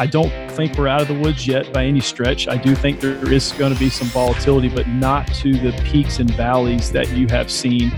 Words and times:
I 0.00 0.06
don't 0.06 0.32
think 0.52 0.78
we're 0.78 0.88
out 0.88 1.02
of 1.02 1.08
the 1.08 1.14
woods 1.20 1.46
yet 1.46 1.74
by 1.74 1.84
any 1.84 2.00
stretch. 2.00 2.48
I 2.48 2.56
do 2.56 2.74
think 2.74 3.00
there 3.00 3.30
is 3.30 3.52
going 3.52 3.74
to 3.74 3.78
be 3.78 3.90
some 3.90 4.08
volatility, 4.08 4.70
but 4.70 4.88
not 4.88 5.26
to 5.34 5.52
the 5.52 5.78
peaks 5.84 6.20
and 6.20 6.30
valleys 6.36 6.90
that 6.92 7.10
you 7.10 7.26
have 7.28 7.50
seen 7.50 7.92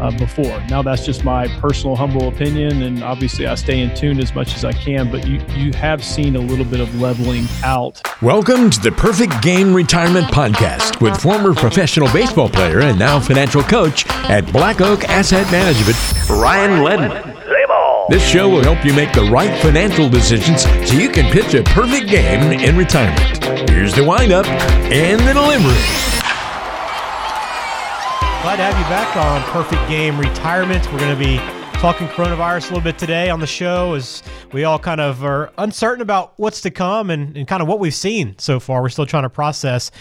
uh, 0.00 0.10
before. 0.18 0.60
Now, 0.68 0.82
that's 0.82 1.06
just 1.06 1.22
my 1.22 1.46
personal, 1.60 1.94
humble 1.94 2.26
opinion, 2.26 2.82
and 2.82 3.04
obviously, 3.04 3.46
I 3.46 3.54
stay 3.54 3.78
in 3.78 3.94
tune 3.94 4.18
as 4.18 4.34
much 4.34 4.56
as 4.56 4.64
I 4.64 4.72
can. 4.72 5.12
But 5.12 5.28
you 5.28 5.40
you 5.54 5.72
have 5.74 6.02
seen 6.02 6.34
a 6.34 6.40
little 6.40 6.64
bit 6.64 6.80
of 6.80 6.92
leveling 7.00 7.44
out. 7.62 8.02
Welcome 8.20 8.68
to 8.70 8.80
the 8.80 8.90
Perfect 8.90 9.40
Game 9.40 9.72
Retirement 9.72 10.26
Podcast 10.26 11.00
with 11.00 11.20
former 11.20 11.54
professional 11.54 12.12
baseball 12.12 12.48
player 12.48 12.80
and 12.80 12.98
now 12.98 13.20
financial 13.20 13.62
coach 13.62 14.08
at 14.28 14.52
Black 14.52 14.80
Oak 14.80 15.04
Asset 15.04 15.48
Management, 15.52 15.96
Ryan 16.28 16.80
Ledman. 16.80 17.37
This 18.08 18.26
show 18.26 18.48
will 18.48 18.62
help 18.62 18.86
you 18.86 18.94
make 18.94 19.12
the 19.12 19.24
right 19.24 19.54
financial 19.60 20.08
decisions 20.08 20.62
so 20.62 20.94
you 20.96 21.10
can 21.10 21.30
pitch 21.30 21.52
a 21.52 21.62
perfect 21.62 22.08
game 22.08 22.58
in 22.58 22.74
retirement. 22.74 23.44
Here's 23.68 23.94
the 23.94 24.02
windup 24.02 24.46
and 24.46 25.20
the 25.20 25.34
delivery. 25.34 25.76
Glad 28.40 28.56
to 28.56 28.62
have 28.62 28.78
you 28.78 28.84
back 28.88 29.14
on 29.14 29.42
Perfect 29.52 29.86
Game 29.90 30.18
Retirement. 30.18 30.90
We're 30.90 31.00
going 31.00 31.14
to 31.14 31.22
be 31.22 31.36
talking 31.78 32.08
coronavirus 32.08 32.64
a 32.64 32.74
little 32.74 32.80
bit 32.80 32.98
today 32.98 33.30
on 33.30 33.38
the 33.38 33.46
show 33.46 33.94
as 33.94 34.20
we 34.52 34.64
all 34.64 34.80
kind 34.80 35.00
of 35.00 35.24
are 35.24 35.52
uncertain 35.58 36.02
about 36.02 36.32
what's 36.36 36.60
to 36.60 36.72
come 36.72 37.08
and, 37.08 37.36
and 37.36 37.46
kind 37.46 37.62
of 37.62 37.68
what 37.68 37.78
we've 37.78 37.94
seen 37.94 38.34
so 38.36 38.58
far. 38.58 38.82
We're 38.82 38.88
still 38.88 39.06
trying 39.06 39.22
to 39.22 39.30
process 39.30 39.92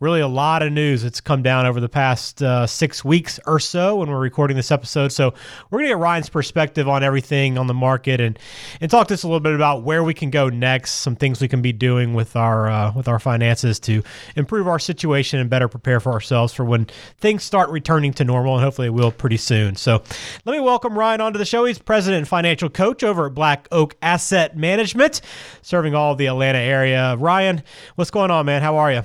really 0.00 0.18
a 0.18 0.26
lot 0.26 0.60
of 0.60 0.72
news 0.72 1.04
that's 1.04 1.20
come 1.20 1.40
down 1.40 1.66
over 1.66 1.78
the 1.78 1.88
past 1.88 2.42
uh, 2.42 2.66
six 2.66 3.04
weeks 3.04 3.38
or 3.46 3.60
so 3.60 3.94
when 3.94 4.10
we're 4.10 4.18
recording 4.18 4.56
this 4.56 4.72
episode. 4.72 5.12
So 5.12 5.32
we're 5.70 5.78
going 5.78 5.90
to 5.90 5.94
get 5.94 5.98
Ryan's 5.98 6.28
perspective 6.28 6.88
on 6.88 7.04
everything 7.04 7.58
on 7.58 7.68
the 7.68 7.74
market 7.74 8.20
and 8.20 8.36
and 8.80 8.90
talk 8.90 9.06
to 9.08 9.14
us 9.14 9.22
a 9.22 9.28
little 9.28 9.38
bit 9.38 9.54
about 9.54 9.84
where 9.84 10.02
we 10.02 10.14
can 10.14 10.30
go 10.30 10.48
next, 10.48 10.94
some 10.94 11.14
things 11.14 11.40
we 11.40 11.46
can 11.46 11.62
be 11.62 11.72
doing 11.72 12.12
with 12.12 12.34
our 12.34 12.68
uh, 12.68 12.92
with 12.92 13.06
our 13.06 13.20
finances 13.20 13.78
to 13.80 14.02
improve 14.34 14.66
our 14.66 14.80
situation 14.80 15.38
and 15.38 15.48
better 15.48 15.68
prepare 15.68 16.00
for 16.00 16.10
ourselves 16.10 16.52
for 16.52 16.64
when 16.64 16.86
things 17.18 17.44
start 17.44 17.70
returning 17.70 18.12
to 18.14 18.24
normal, 18.24 18.56
and 18.56 18.64
hopefully 18.64 18.88
it 18.88 18.94
will 18.94 19.12
pretty 19.12 19.36
soon. 19.36 19.76
So 19.76 20.02
let 20.44 20.52
me 20.54 20.58
welcome 20.58 20.98
Ryan 20.98 21.19
onto 21.20 21.38
the 21.38 21.44
show. 21.44 21.64
He's 21.64 21.78
president 21.78 22.18
and 22.18 22.28
financial 22.28 22.68
coach 22.68 23.04
over 23.04 23.26
at 23.26 23.34
Black 23.34 23.68
Oak 23.70 23.96
Asset 24.02 24.56
Management, 24.56 25.20
serving 25.62 25.94
all 25.94 26.12
of 26.12 26.18
the 26.18 26.26
Atlanta 26.26 26.58
area. 26.58 27.16
Ryan, 27.16 27.62
what's 27.94 28.10
going 28.10 28.30
on, 28.30 28.46
man? 28.46 28.62
How 28.62 28.76
are 28.76 28.92
you? 28.92 29.02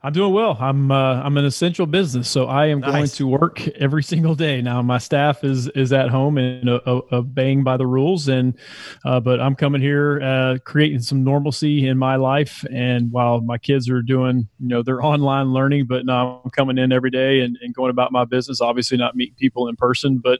I'm 0.00 0.12
doing 0.12 0.32
well. 0.32 0.56
I'm 0.60 0.92
uh, 0.92 1.20
I'm 1.24 1.36
an 1.38 1.44
essential 1.44 1.84
business, 1.84 2.30
so 2.30 2.46
I 2.46 2.66
am 2.66 2.78
nice. 2.78 2.92
going 2.92 3.08
to 3.08 3.26
work 3.26 3.66
every 3.68 4.04
single 4.04 4.36
day. 4.36 4.62
Now 4.62 4.80
my 4.80 4.98
staff 4.98 5.42
is 5.42 5.66
is 5.70 5.92
at 5.92 6.08
home 6.08 6.38
and 6.38 6.68
uh, 6.68 6.78
obeying 7.10 7.64
by 7.64 7.76
the 7.76 7.86
rules, 7.86 8.28
and 8.28 8.56
uh, 9.04 9.18
but 9.18 9.40
I'm 9.40 9.56
coming 9.56 9.80
here 9.80 10.20
uh, 10.22 10.58
creating 10.64 11.00
some 11.00 11.24
normalcy 11.24 11.88
in 11.88 11.98
my 11.98 12.14
life. 12.14 12.64
And 12.72 13.10
while 13.10 13.40
my 13.40 13.58
kids 13.58 13.90
are 13.90 14.00
doing 14.00 14.48
you 14.60 14.68
know 14.68 14.82
their 14.84 15.02
online 15.04 15.52
learning, 15.52 15.86
but 15.86 16.06
now 16.06 16.42
I'm 16.44 16.50
coming 16.52 16.78
in 16.78 16.92
every 16.92 17.10
day 17.10 17.40
and, 17.40 17.58
and 17.60 17.74
going 17.74 17.90
about 17.90 18.12
my 18.12 18.24
business. 18.24 18.60
Obviously 18.60 18.98
not 18.98 19.16
meeting 19.16 19.34
people 19.36 19.66
in 19.66 19.74
person, 19.74 20.18
but 20.22 20.38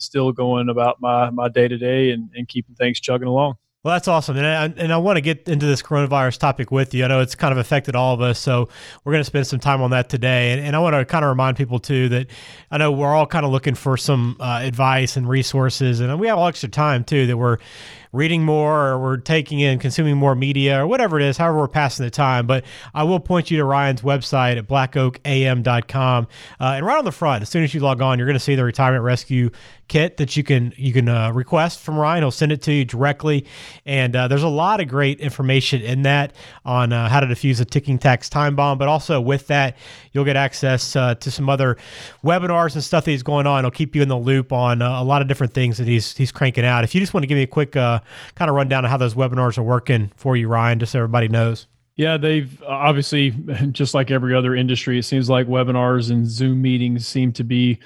still 0.00 0.32
going 0.32 0.68
about 0.68 1.00
my 1.00 1.30
my 1.30 1.48
day 1.48 1.68
to 1.68 1.78
day 1.78 2.10
and 2.10 2.30
keeping 2.48 2.74
things 2.74 3.00
chugging 3.00 3.28
along. 3.28 3.56
Well, 3.82 3.94
that's 3.94 4.08
awesome, 4.08 4.36
and 4.36 4.46
I, 4.46 4.64
and 4.82 4.92
I 4.92 4.98
want 4.98 5.16
to 5.16 5.22
get 5.22 5.48
into 5.48 5.64
this 5.64 5.80
coronavirus 5.80 6.36
topic 6.36 6.70
with 6.70 6.92
you. 6.92 7.02
I 7.02 7.08
know 7.08 7.20
it's 7.20 7.34
kind 7.34 7.50
of 7.50 7.56
affected 7.56 7.96
all 7.96 8.12
of 8.12 8.20
us, 8.20 8.38
so 8.38 8.68
we're 9.04 9.12
going 9.12 9.22
to 9.22 9.24
spend 9.24 9.46
some 9.46 9.58
time 9.58 9.80
on 9.80 9.90
that 9.92 10.10
today. 10.10 10.52
And, 10.52 10.60
and 10.60 10.76
I 10.76 10.80
want 10.80 10.96
to 10.96 11.04
kind 11.06 11.24
of 11.24 11.30
remind 11.30 11.56
people 11.56 11.78
too 11.78 12.10
that 12.10 12.26
I 12.70 12.76
know 12.76 12.92
we're 12.92 13.14
all 13.14 13.26
kind 13.26 13.46
of 13.46 13.52
looking 13.52 13.74
for 13.74 13.96
some 13.96 14.36
uh, 14.38 14.60
advice 14.62 15.16
and 15.16 15.26
resources, 15.26 16.00
and 16.00 16.20
we 16.20 16.26
have 16.26 16.36
all 16.36 16.48
extra 16.48 16.68
time 16.68 17.04
too 17.04 17.26
that 17.28 17.38
we're 17.38 17.56
reading 18.12 18.44
more 18.44 18.88
or 18.88 18.98
we're 18.98 19.16
taking 19.16 19.60
in, 19.60 19.78
consuming 19.78 20.16
more 20.16 20.34
media 20.34 20.82
or 20.82 20.86
whatever 20.86 21.18
it 21.18 21.24
is, 21.24 21.36
however 21.36 21.58
we're 21.58 21.68
passing 21.68 22.04
the 22.04 22.10
time. 22.10 22.46
But 22.46 22.64
I 22.94 23.04
will 23.04 23.20
point 23.20 23.50
you 23.50 23.56
to 23.58 23.64
Ryan's 23.64 24.02
website 24.02 24.56
at 24.56 24.66
blackoakam.com. 24.66 26.28
Uh, 26.60 26.64
and 26.64 26.86
right 26.86 26.98
on 26.98 27.04
the 27.04 27.12
front, 27.12 27.42
as 27.42 27.48
soon 27.48 27.62
as 27.62 27.72
you 27.72 27.80
log 27.80 28.00
on, 28.02 28.18
you're 28.18 28.26
going 28.26 28.34
to 28.34 28.40
see 28.40 28.54
the 28.54 28.64
retirement 28.64 29.04
rescue 29.04 29.50
kit 29.90 30.18
that 30.18 30.36
you 30.36 30.44
can 30.44 30.72
you 30.76 30.92
can 30.92 31.08
uh, 31.08 31.32
request 31.32 31.80
from 31.80 31.98
Ryan. 31.98 32.22
He'll 32.22 32.30
send 32.30 32.52
it 32.52 32.62
to 32.62 32.72
you 32.72 32.84
directly, 32.84 33.44
and 33.84 34.14
uh, 34.14 34.28
there's 34.28 34.44
a 34.44 34.48
lot 34.48 34.80
of 34.80 34.88
great 34.88 35.20
information 35.20 35.82
in 35.82 36.02
that 36.02 36.32
on 36.64 36.92
uh, 36.92 37.08
how 37.08 37.20
to 37.20 37.26
defuse 37.26 37.60
a 37.60 37.64
ticking 37.64 37.98
tax 37.98 38.28
time 38.28 38.54
bomb. 38.54 38.78
But 38.78 38.88
also 38.88 39.20
with 39.20 39.48
that, 39.48 39.76
you'll 40.12 40.24
get 40.24 40.36
access 40.36 40.94
uh, 40.94 41.16
to 41.16 41.30
some 41.30 41.50
other 41.50 41.76
webinars 42.24 42.74
and 42.74 42.84
stuff 42.84 43.04
that 43.04 43.10
he's 43.10 43.24
going 43.24 43.46
on. 43.46 43.64
He'll 43.64 43.72
keep 43.72 43.96
you 43.96 44.02
in 44.02 44.08
the 44.08 44.18
loop 44.18 44.52
on 44.52 44.80
uh, 44.80 45.02
a 45.02 45.04
lot 45.04 45.22
of 45.22 45.28
different 45.28 45.52
things 45.52 45.76
that 45.78 45.88
he's 45.88 46.16
he's 46.16 46.32
cranking 46.32 46.64
out. 46.64 46.84
If 46.84 46.94
you 46.94 47.00
just 47.00 47.12
want 47.12 47.24
to 47.24 47.26
give 47.26 47.36
me 47.36 47.42
a 47.42 47.48
quick 47.48 47.76
uh, 48.00 48.32
kind 48.34 48.48
of 48.48 48.56
rundown 48.56 48.84
of 48.84 48.90
how 48.90 48.96
those 48.96 49.14
webinars 49.14 49.58
are 49.58 49.62
working 49.62 50.10
for 50.16 50.36
you, 50.36 50.48
Ryan, 50.48 50.78
just 50.78 50.92
so 50.92 50.98
everybody 50.98 51.28
knows. 51.28 51.66
Yeah, 51.96 52.16
they've 52.16 52.62
obviously, 52.62 53.30
just 53.72 53.94
like 53.94 54.10
every 54.10 54.34
other 54.34 54.54
industry, 54.54 54.98
it 54.98 55.04
seems 55.04 55.28
like 55.28 55.46
webinars 55.46 56.10
and 56.10 56.26
Zoom 56.26 56.62
meetings 56.62 57.06
seem 57.06 57.32
to 57.32 57.44
be 57.44 57.78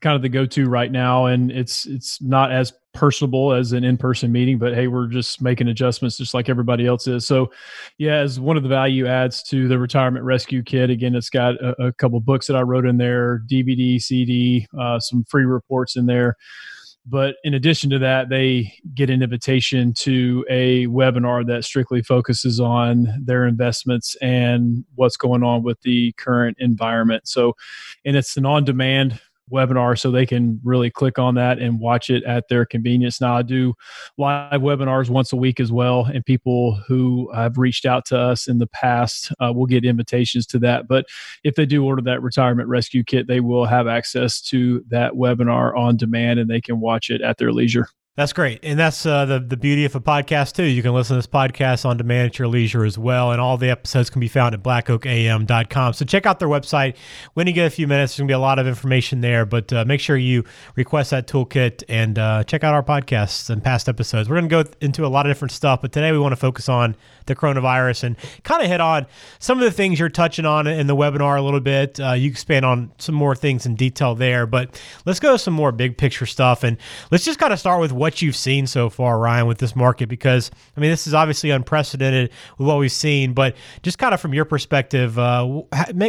kind 0.00 0.16
of 0.16 0.22
the 0.22 0.28
go-to 0.28 0.66
right 0.66 0.92
now, 0.92 1.26
and 1.26 1.50
it's 1.50 1.86
it's 1.86 2.20
not 2.20 2.52
as 2.52 2.72
personable 2.94 3.52
as 3.52 3.72
an 3.72 3.82
in-person 3.82 4.30
meeting 4.30 4.56
but 4.56 4.72
hey 4.72 4.86
we're 4.86 5.08
just 5.08 5.42
making 5.42 5.66
adjustments 5.66 6.16
just 6.16 6.32
like 6.32 6.48
everybody 6.48 6.86
else 6.86 7.08
is 7.08 7.26
so 7.26 7.50
yeah 7.98 8.14
as 8.14 8.38
one 8.38 8.56
of 8.56 8.62
the 8.62 8.68
value 8.68 9.04
adds 9.04 9.42
to 9.42 9.66
the 9.66 9.76
retirement 9.76 10.24
rescue 10.24 10.62
kit 10.62 10.90
again 10.90 11.14
it's 11.16 11.28
got 11.28 11.56
a, 11.56 11.86
a 11.86 11.92
couple 11.94 12.18
books 12.20 12.46
that 12.46 12.54
i 12.54 12.62
wrote 12.62 12.86
in 12.86 12.96
there 12.96 13.42
dvd 13.50 14.00
cd 14.00 14.66
uh, 14.78 14.98
some 15.00 15.24
free 15.24 15.44
reports 15.44 15.96
in 15.96 16.06
there 16.06 16.36
but 17.06 17.36
in 17.44 17.52
addition 17.52 17.90
to 17.90 17.98
that, 17.98 18.30
they 18.30 18.72
get 18.94 19.10
an 19.10 19.22
invitation 19.22 19.92
to 19.94 20.44
a 20.48 20.86
webinar 20.86 21.46
that 21.46 21.64
strictly 21.64 22.02
focuses 22.02 22.60
on 22.60 23.08
their 23.22 23.46
investments 23.46 24.16
and 24.22 24.84
what's 24.94 25.16
going 25.16 25.42
on 25.42 25.62
with 25.62 25.80
the 25.82 26.12
current 26.12 26.56
environment. 26.60 27.28
So, 27.28 27.56
and 28.04 28.16
it's 28.16 28.36
an 28.36 28.46
on 28.46 28.64
demand 28.64 29.20
webinar 29.52 29.98
so 29.98 30.10
they 30.10 30.26
can 30.26 30.60
really 30.64 30.90
click 30.90 31.18
on 31.18 31.34
that 31.34 31.58
and 31.58 31.80
watch 31.80 32.10
it 32.10 32.24
at 32.24 32.48
their 32.48 32.64
convenience. 32.64 33.20
Now, 33.20 33.36
I 33.36 33.42
do 33.42 33.74
live 34.18 34.60
webinars 34.60 35.10
once 35.10 35.32
a 35.32 35.36
week 35.36 35.60
as 35.60 35.70
well, 35.70 36.04
and 36.06 36.24
people 36.24 36.76
who 36.86 37.30
have 37.34 37.58
reached 37.58 37.86
out 37.86 38.04
to 38.06 38.18
us 38.18 38.48
in 38.48 38.58
the 38.58 38.66
past 38.66 39.32
uh, 39.40 39.52
will 39.52 39.66
get 39.66 39.84
invitations 39.84 40.46
to 40.48 40.58
that. 40.60 40.88
But 40.88 41.06
if 41.42 41.54
they 41.54 41.66
do 41.66 41.84
order 41.84 42.02
that 42.02 42.22
retirement 42.22 42.68
rescue 42.68 43.04
kit, 43.04 43.26
they 43.26 43.40
will 43.40 43.66
have 43.66 43.86
access 43.86 44.40
to 44.42 44.82
that 44.88 45.12
webinar 45.12 45.76
on 45.76 45.96
demand 45.96 46.40
and 46.40 46.50
they 46.50 46.60
can 46.60 46.80
watch 46.80 47.10
it 47.10 47.20
at 47.20 47.38
their 47.38 47.52
leisure. 47.52 47.88
That's 48.16 48.32
great. 48.32 48.60
And 48.62 48.78
that's 48.78 49.04
uh, 49.04 49.24
the, 49.24 49.40
the 49.40 49.56
beauty 49.56 49.84
of 49.84 49.96
a 49.96 50.00
podcast, 50.00 50.52
too. 50.54 50.62
You 50.62 50.82
can 50.82 50.94
listen 50.94 51.14
to 51.14 51.18
this 51.18 51.26
podcast 51.26 51.84
on 51.84 51.96
demand 51.96 52.26
at 52.26 52.38
your 52.38 52.46
leisure 52.46 52.84
as 52.84 52.96
well. 52.96 53.32
And 53.32 53.40
all 53.40 53.56
the 53.56 53.70
episodes 53.70 54.08
can 54.08 54.20
be 54.20 54.28
found 54.28 54.54
at 54.54 54.62
blackoakam.com. 54.62 55.94
So 55.94 56.04
check 56.04 56.24
out 56.24 56.38
their 56.38 56.46
website 56.46 56.94
when 57.32 57.48
you 57.48 57.52
get 57.52 57.66
a 57.66 57.70
few 57.70 57.88
minutes. 57.88 58.12
There's 58.12 58.18
going 58.18 58.28
to 58.28 58.30
be 58.30 58.36
a 58.36 58.38
lot 58.38 58.60
of 58.60 58.68
information 58.68 59.20
there, 59.20 59.44
but 59.44 59.72
uh, 59.72 59.84
make 59.84 59.98
sure 59.98 60.16
you 60.16 60.44
request 60.76 61.10
that 61.10 61.26
toolkit 61.26 61.82
and 61.88 62.16
uh, 62.16 62.44
check 62.44 62.62
out 62.62 62.72
our 62.72 62.84
podcasts 62.84 63.50
and 63.50 63.64
past 63.64 63.88
episodes. 63.88 64.28
We're 64.28 64.40
going 64.40 64.48
to 64.48 64.62
go 64.62 64.70
into 64.80 65.04
a 65.04 65.08
lot 65.08 65.26
of 65.26 65.30
different 65.30 65.50
stuff, 65.50 65.82
but 65.82 65.90
today 65.90 66.12
we 66.12 66.18
want 66.20 66.30
to 66.30 66.36
focus 66.36 66.68
on 66.68 66.94
the 67.26 67.34
coronavirus 67.34 68.04
and 68.04 68.16
kind 68.44 68.62
of 68.62 68.68
hit 68.68 68.80
on 68.80 69.06
some 69.40 69.58
of 69.58 69.64
the 69.64 69.72
things 69.72 69.98
you're 69.98 70.08
touching 70.08 70.46
on 70.46 70.68
in 70.68 70.86
the 70.86 70.94
webinar 70.94 71.36
a 71.36 71.42
little 71.42 71.58
bit. 71.58 71.98
Uh, 71.98 72.12
you 72.12 72.30
expand 72.30 72.64
on 72.64 72.92
some 72.98 73.16
more 73.16 73.34
things 73.34 73.66
in 73.66 73.74
detail 73.74 74.14
there, 74.14 74.46
but 74.46 74.80
let's 75.04 75.18
go 75.18 75.32
to 75.32 75.38
some 75.38 75.54
more 75.54 75.72
big 75.72 75.98
picture 75.98 76.26
stuff. 76.26 76.62
And 76.62 76.76
let's 77.10 77.24
just 77.24 77.40
kind 77.40 77.52
of 77.52 77.58
start 77.58 77.80
with 77.80 78.03
what 78.04 78.20
you've 78.20 78.36
seen 78.36 78.66
so 78.66 78.90
far, 78.90 79.18
Ryan, 79.18 79.46
with 79.46 79.56
this 79.56 79.74
market, 79.74 80.10
because 80.10 80.50
I 80.76 80.80
mean, 80.80 80.90
this 80.90 81.06
is 81.06 81.14
obviously 81.14 81.48
unprecedented 81.48 82.30
with 82.58 82.68
what 82.68 82.78
we've 82.78 82.92
seen, 82.92 83.32
but 83.32 83.56
just 83.82 83.96
kind 83.96 84.12
of 84.12 84.20
from 84.20 84.34
your 84.34 84.44
perspective, 84.44 85.18
uh, 85.18 85.62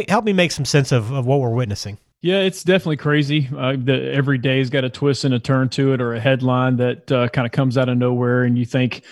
help 0.06 0.24
me 0.24 0.34
make 0.34 0.52
some 0.52 0.66
sense 0.66 0.92
of, 0.92 1.10
of 1.10 1.24
what 1.24 1.40
we're 1.40 1.54
witnessing. 1.54 1.96
Yeah, 2.20 2.40
it's 2.40 2.62
definitely 2.62 2.98
crazy. 2.98 3.48
Uh, 3.56 3.76
the, 3.78 4.12
every 4.12 4.36
day's 4.36 4.68
got 4.68 4.84
a 4.84 4.90
twist 4.90 5.24
and 5.24 5.32
a 5.32 5.38
turn 5.38 5.70
to 5.70 5.94
it, 5.94 6.02
or 6.02 6.12
a 6.12 6.20
headline 6.20 6.76
that 6.76 7.10
uh, 7.10 7.28
kind 7.28 7.46
of 7.46 7.52
comes 7.52 7.78
out 7.78 7.88
of 7.88 7.96
nowhere, 7.96 8.44
and 8.44 8.58
you 8.58 8.66
think, 8.66 9.02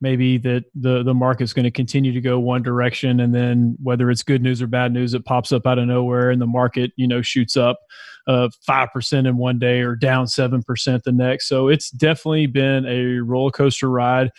maybe 0.00 0.38
that 0.38 0.64
the 0.74 1.02
the 1.02 1.12
market's 1.12 1.52
going 1.52 1.64
to 1.64 1.70
continue 1.70 2.12
to 2.12 2.22
go 2.22 2.38
one 2.38 2.62
direction 2.62 3.20
and 3.20 3.34
then 3.34 3.76
whether 3.82 4.10
it's 4.10 4.22
good 4.22 4.42
news 4.42 4.62
or 4.62 4.66
bad 4.66 4.92
news 4.92 5.12
it 5.12 5.24
pops 5.26 5.52
up 5.52 5.66
out 5.66 5.78
of 5.78 5.86
nowhere 5.86 6.30
and 6.30 6.40
the 6.40 6.46
market 6.46 6.90
you 6.96 7.06
know 7.06 7.20
shoots 7.20 7.54
up 7.54 7.80
uh, 8.26 8.48
5% 8.68 9.28
in 9.28 9.36
one 9.36 9.58
day 9.58 9.80
or 9.80 9.96
down 9.96 10.26
7% 10.26 11.02
the 11.02 11.12
next 11.12 11.48
so 11.48 11.68
it's 11.68 11.90
definitely 11.90 12.46
been 12.46 12.86
a 12.86 13.20
roller 13.20 13.50
coaster 13.50 13.90
ride 13.90 14.30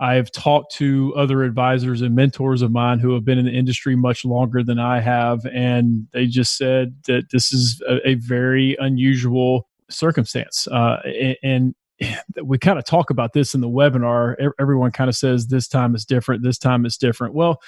I've 0.00 0.30
talked 0.30 0.74
to 0.76 1.12
other 1.16 1.42
advisors 1.42 2.02
and 2.02 2.14
mentors 2.14 2.62
of 2.62 2.70
mine 2.70 3.00
who 3.00 3.14
have 3.14 3.24
been 3.24 3.38
in 3.38 3.46
the 3.46 3.50
industry 3.50 3.96
much 3.96 4.24
longer 4.24 4.62
than 4.62 4.78
I 4.78 5.00
have, 5.00 5.44
and 5.46 6.06
they 6.12 6.26
just 6.26 6.56
said 6.56 6.94
that 7.06 7.30
this 7.32 7.52
is 7.52 7.82
a, 7.88 8.10
a 8.10 8.14
very 8.14 8.76
unusual 8.78 9.68
circumstance. 9.90 10.68
Uh, 10.68 11.00
and 11.42 11.74
we 12.42 12.58
kind 12.58 12.78
of 12.78 12.84
talk 12.84 13.10
about 13.10 13.32
this 13.32 13.54
in 13.54 13.60
the 13.60 13.68
webinar. 13.68 14.34
Everyone 14.58 14.90
kind 14.90 15.08
of 15.08 15.16
says 15.16 15.46
this 15.46 15.68
time 15.68 15.94
is 15.94 16.04
different, 16.04 16.42
this 16.42 16.58
time 16.58 16.86
is 16.86 16.96
different. 16.96 17.34
Well, 17.34 17.60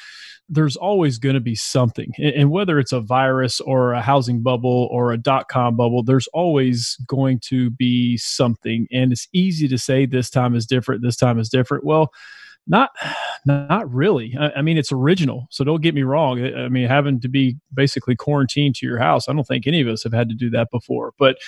there's 0.48 0.76
always 0.76 1.18
going 1.18 1.34
to 1.34 1.40
be 1.40 1.54
something. 1.54 2.12
And 2.18 2.50
whether 2.50 2.78
it's 2.78 2.92
a 2.92 3.00
virus 3.00 3.60
or 3.60 3.92
a 3.92 4.02
housing 4.02 4.42
bubble 4.42 4.88
or 4.90 5.12
a 5.12 5.18
dot 5.18 5.48
com 5.48 5.76
bubble, 5.76 6.02
there's 6.02 6.26
always 6.28 6.96
going 7.06 7.40
to 7.44 7.70
be 7.70 8.16
something. 8.16 8.86
And 8.90 9.12
it's 9.12 9.28
easy 9.32 9.68
to 9.68 9.78
say 9.78 10.06
this 10.06 10.30
time 10.30 10.54
is 10.54 10.66
different, 10.66 11.02
this 11.02 11.16
time 11.16 11.38
is 11.38 11.48
different. 11.48 11.84
Well, 11.84 12.10
Not, 12.66 12.90
not 13.46 13.92
really. 13.92 14.36
I, 14.38 14.60
mean, 14.62 14.76
it's 14.76 14.92
original, 14.92 15.46
so 15.50 15.64
don't 15.64 15.82
get 15.82 15.94
me 15.94 16.02
wrong. 16.02 16.44
I 16.44 16.68
mean, 16.68 16.86
having 16.86 17.18
to 17.20 17.28
be 17.28 17.56
basically 17.72 18.14
quarantined 18.14 18.76
to 18.76 18.86
your 18.86 18.98
house, 18.98 19.28
I 19.28 19.32
don't 19.32 19.46
think 19.46 19.66
any 19.66 19.80
of 19.80 19.88
us 19.88 20.04
have 20.04 20.12
had 20.12 20.28
to 20.28 20.34
do 20.34 20.50
that 20.50 20.68
before. 20.70 21.12
But 21.18 21.38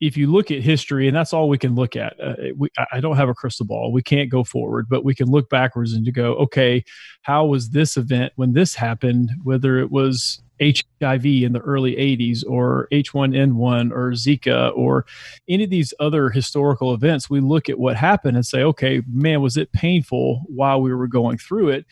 if 0.00 0.16
you 0.16 0.30
look 0.30 0.50
at 0.50 0.62
history, 0.62 1.08
and 1.08 1.16
that's 1.16 1.32
all 1.32 1.48
we 1.48 1.58
can 1.58 1.74
look 1.74 1.96
at, 1.96 2.18
uh, 2.20 2.34
we, 2.56 2.68
I 2.92 3.00
don't 3.00 3.16
have 3.16 3.28
a 3.28 3.34
crystal 3.34 3.66
ball. 3.66 3.90
We 3.90 4.02
can't 4.02 4.30
go 4.30 4.44
forward, 4.44 4.88
but 4.88 5.04
we 5.04 5.14
can 5.14 5.28
look 5.28 5.50
backwards 5.50 5.92
and 5.92 6.04
to 6.04 6.12
go, 6.12 6.34
okay, 6.34 6.84
how 7.22 7.46
was 7.46 7.70
this 7.70 7.96
event 7.96 8.32
when 8.36 8.52
this 8.52 8.76
happened? 8.76 9.32
Whether 9.42 9.78
it 9.78 9.90
was 9.90 10.40
HIV 10.60 11.26
in 11.26 11.52
the 11.52 11.60
early 11.60 11.96
80s 11.96 12.44
or 12.48 12.88
H1N1 12.92 13.90
or 13.90 14.12
Zika 14.12 14.76
or 14.76 15.04
any 15.48 15.64
of 15.64 15.70
these 15.70 15.92
other 15.98 16.30
historical 16.30 16.94
events, 16.94 17.28
we 17.28 17.40
look 17.40 17.68
at 17.68 17.78
what 17.78 17.96
happened 17.96 18.36
and 18.36 18.46
say, 18.46 18.62
okay, 18.62 19.02
man, 19.12 19.40
was 19.40 19.56
it 19.56 19.72
painful 19.72 20.42
while 20.46 20.80
we 20.80 20.94
were 20.94 21.08
going 21.08 21.38
through 21.38 21.70
it? 21.70 21.86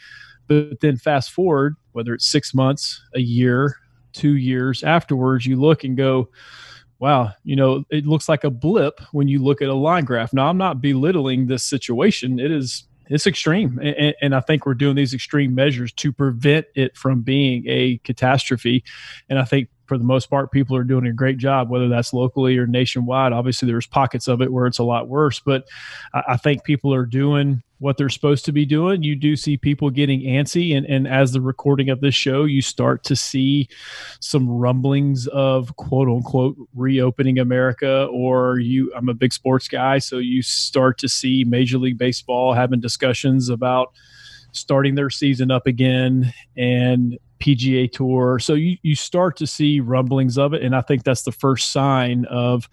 But 0.47 0.81
then 0.81 0.97
fast 0.97 1.32
forward, 1.32 1.75
whether 1.91 2.14
it's 2.14 2.26
six 2.26 2.55
months, 2.55 3.02
a 3.14 3.20
year, 3.20 3.79
two 4.12 4.37
years 4.37 4.85
afterwards, 4.85 5.44
you 5.44 5.56
look 5.56 5.82
and 5.82 5.97
go, 5.97 6.29
wow, 6.98 7.31
you 7.44 7.56
know, 7.56 7.84
it 7.90 8.06
looks 8.06 8.28
like 8.28 8.44
a 8.44 8.50
blip 8.50 9.00
when 9.12 9.28
you 9.28 9.43
look 9.43 9.60
at 9.60 9.69
a 9.69 9.75
line 9.75 10.04
graph. 10.04 10.32
Now, 10.32 10.48
I'm 10.48 10.58
not 10.58 10.81
belittling 10.81 11.46
this 11.46 11.64
situation. 11.64 12.38
It 12.38 12.50
is 12.50 12.84
it's 13.08 13.26
extreme 13.26 13.78
and, 13.78 14.14
and, 14.20 14.34
i 14.34 14.40
think 14.40 14.66
we're 14.66 14.75
doing 14.75 14.96
these 14.96 15.14
extreme 15.14 15.54
measures 15.54 15.93
to 15.93 16.12
prevent 16.12 16.66
it 16.75 16.96
from 16.96 17.22
being 17.22 17.64
a 17.69 17.98
catastrophe 17.98 18.82
and 19.28 19.38
i 19.38 19.44
think 19.44 19.69
for 19.87 19.99
the 19.99 20.05
most 20.05 20.31
part 20.31 20.50
people 20.50 20.77
are 20.77 20.85
doing 20.85 21.06
a 21.06 21.12
great 21.12 21.38
job 21.38 21.69
whether 21.71 21.88
that's 21.88 22.12
locally 22.12 22.56
or 22.56 22.67
nationwide 22.67 23.33
obviously 23.33 23.67
there's 23.67 23.87
pockets 23.87 24.29
of 24.29 24.41
it 24.41 24.53
where 24.53 24.67
it's 24.67 24.79
a 24.79 24.85
lot 24.85 25.09
worse 25.09 25.41
but 25.41 25.67
i, 26.15 26.37
think 26.37 26.65
people 26.65 26.93
are 26.93 27.06
doing 27.06 27.62
what 27.79 27.97
they're 27.97 28.09
supposed 28.09 28.44
to 28.47 28.53
be 28.53 28.65
doing. 28.65 29.03
You 29.03 29.17
do 29.17 29.37
see 29.37 29.56
people 29.56 29.91
getting 29.91 30.23
antsy, 30.23 30.77
and, 30.77 30.87
and 30.87 31.06
as 31.06 31.33
the 31.33 31.41
recording 31.41 31.91
of 31.91 32.00
this 32.00 32.15
show, 32.15 32.44
you 32.44 32.62
start 32.62 33.05
to 33.05 33.17
see 33.17 33.69
some 34.21 34.49
rumblings 34.49 35.27
of 35.29 35.77
quote 35.77 36.09
unquote 36.09 36.56
reopening 36.75 37.38
America. 37.38 38.09
Or 38.11 38.59
you, 38.59 38.93
I'm 38.97 39.09
a 39.09 39.15
big 39.15 39.33
sports 39.33 39.69
guy, 39.69 39.99
so 39.99 40.19
you 40.19 40.43
start 40.43 40.99
to 40.99 41.09
see 41.09 41.44
Major 41.44 41.79
League 41.79 41.99
Baseball 41.99 42.55
having 42.55 42.81
discussions 42.81 43.49
about 43.49 43.93
starting 44.53 44.94
their 44.94 45.11
season 45.11 45.50
up 45.50 45.67
again 45.67 46.33
and 46.56 47.19
PGA 47.41 47.91
Tour. 47.91 48.38
So 48.38 48.55
you 48.55 48.77
you 48.83 48.94
start 48.94 49.37
to 49.38 49.47
see 49.47 49.81
rumblings 49.81 50.38
of 50.38 50.55
it, 50.55 50.62
and 50.62 50.75
I 50.75 50.81
think 50.81 51.05
that's 51.05 51.23
the 51.23 51.33
first 51.33 51.71
sign 51.71 52.25
of 52.27 52.69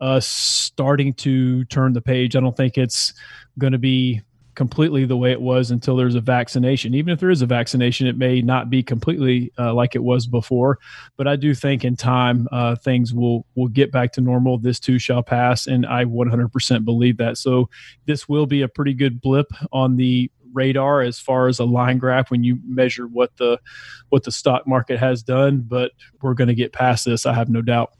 us 0.00 0.26
starting 0.26 1.14
to 1.14 1.64
turn 1.66 1.92
the 1.92 2.00
page. 2.00 2.34
I 2.34 2.40
don't 2.40 2.56
think 2.56 2.76
it's 2.76 3.14
going 3.58 3.72
to 3.72 3.78
be 3.78 4.22
completely 4.54 5.04
the 5.04 5.16
way 5.16 5.32
it 5.32 5.40
was 5.40 5.70
until 5.70 5.96
there's 5.96 6.14
a 6.14 6.20
vaccination. 6.20 6.94
Even 6.94 7.12
if 7.12 7.20
there 7.20 7.30
is 7.30 7.42
a 7.42 7.46
vaccination, 7.46 8.06
it 8.06 8.18
may 8.18 8.42
not 8.42 8.68
be 8.68 8.82
completely 8.82 9.52
uh, 9.58 9.72
like 9.72 9.94
it 9.94 10.02
was 10.02 10.26
before. 10.26 10.78
But 11.16 11.26
I 11.26 11.36
do 11.36 11.54
think 11.54 11.84
in 11.84 11.96
time 11.96 12.48
uh, 12.52 12.76
things 12.76 13.14
will 13.14 13.46
will 13.54 13.68
get 13.68 13.92
back 13.92 14.12
to 14.12 14.20
normal. 14.20 14.58
This 14.58 14.80
too 14.80 14.98
shall 14.98 15.22
pass, 15.22 15.66
and 15.66 15.86
I 15.86 16.04
100% 16.04 16.84
believe 16.84 17.16
that. 17.18 17.38
So 17.38 17.68
this 18.06 18.28
will 18.28 18.46
be 18.46 18.62
a 18.62 18.68
pretty 18.68 18.94
good 18.94 19.20
blip 19.20 19.46
on 19.72 19.96
the 19.96 20.30
radar 20.52 21.00
as 21.00 21.18
far 21.18 21.48
as 21.48 21.58
a 21.58 21.64
line 21.64 21.98
graph 21.98 22.30
when 22.30 22.44
you 22.44 22.58
measure 22.64 23.06
what 23.06 23.36
the 23.36 23.58
what 24.08 24.24
the 24.24 24.32
stock 24.32 24.66
market 24.66 24.98
has 24.98 25.22
done 25.22 25.64
but 25.66 25.92
we're 26.20 26.34
going 26.34 26.48
to 26.48 26.54
get 26.54 26.72
past 26.72 27.04
this 27.04 27.26
i 27.26 27.32
have 27.32 27.48
no 27.48 27.62
doubt. 27.62 27.92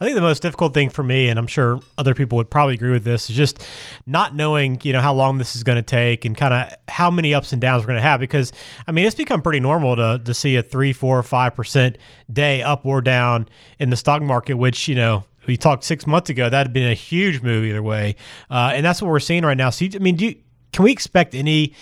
I 0.00 0.04
think 0.04 0.14
the 0.14 0.20
most 0.20 0.42
difficult 0.42 0.74
thing 0.74 0.90
for 0.90 1.02
me 1.02 1.28
and 1.28 1.38
i'm 1.38 1.46
sure 1.46 1.80
other 1.98 2.14
people 2.14 2.36
would 2.36 2.50
probably 2.50 2.74
agree 2.74 2.92
with 2.92 3.04
this 3.04 3.30
is 3.30 3.36
just 3.36 3.66
not 4.06 4.34
knowing 4.34 4.80
you 4.82 4.92
know 4.92 5.00
how 5.00 5.14
long 5.14 5.38
this 5.38 5.56
is 5.56 5.62
going 5.62 5.76
to 5.76 5.82
take 5.82 6.24
and 6.24 6.36
kind 6.36 6.54
of 6.54 6.72
how 6.88 7.10
many 7.10 7.34
ups 7.34 7.52
and 7.52 7.60
downs 7.60 7.82
we're 7.82 7.88
going 7.88 7.96
to 7.96 8.02
have 8.02 8.20
because 8.20 8.52
i 8.86 8.92
mean 8.92 9.06
it's 9.06 9.16
become 9.16 9.42
pretty 9.42 9.60
normal 9.60 9.96
to 9.96 10.20
to 10.24 10.34
see 10.34 10.56
a 10.56 10.62
3, 10.62 10.92
4, 10.92 11.22
5% 11.22 11.96
day 12.32 12.62
up 12.62 12.84
or 12.86 13.00
down 13.00 13.48
in 13.78 13.90
the 13.90 13.96
stock 13.96 14.22
market 14.22 14.54
which 14.54 14.88
you 14.88 14.94
know 14.94 15.24
we 15.46 15.56
talked 15.56 15.84
six 15.84 16.06
months 16.06 16.30
ago 16.30 16.48
that 16.48 16.58
had 16.66 16.72
been 16.72 16.90
a 16.90 16.94
huge 16.94 17.40
move 17.42 17.64
either 17.64 17.82
way. 17.82 18.16
Uh, 18.50 18.72
and 18.74 18.84
that's 18.84 19.00
what 19.00 19.10
we're 19.10 19.20
seeing 19.20 19.44
right 19.44 19.56
now. 19.56 19.70
So 19.70 19.86
i 19.94 19.98
mean 19.98 20.16
do 20.16 20.26
you, 20.26 20.34
can 20.72 20.84
we 20.84 20.92
expect 20.92 21.34
any 21.34 21.74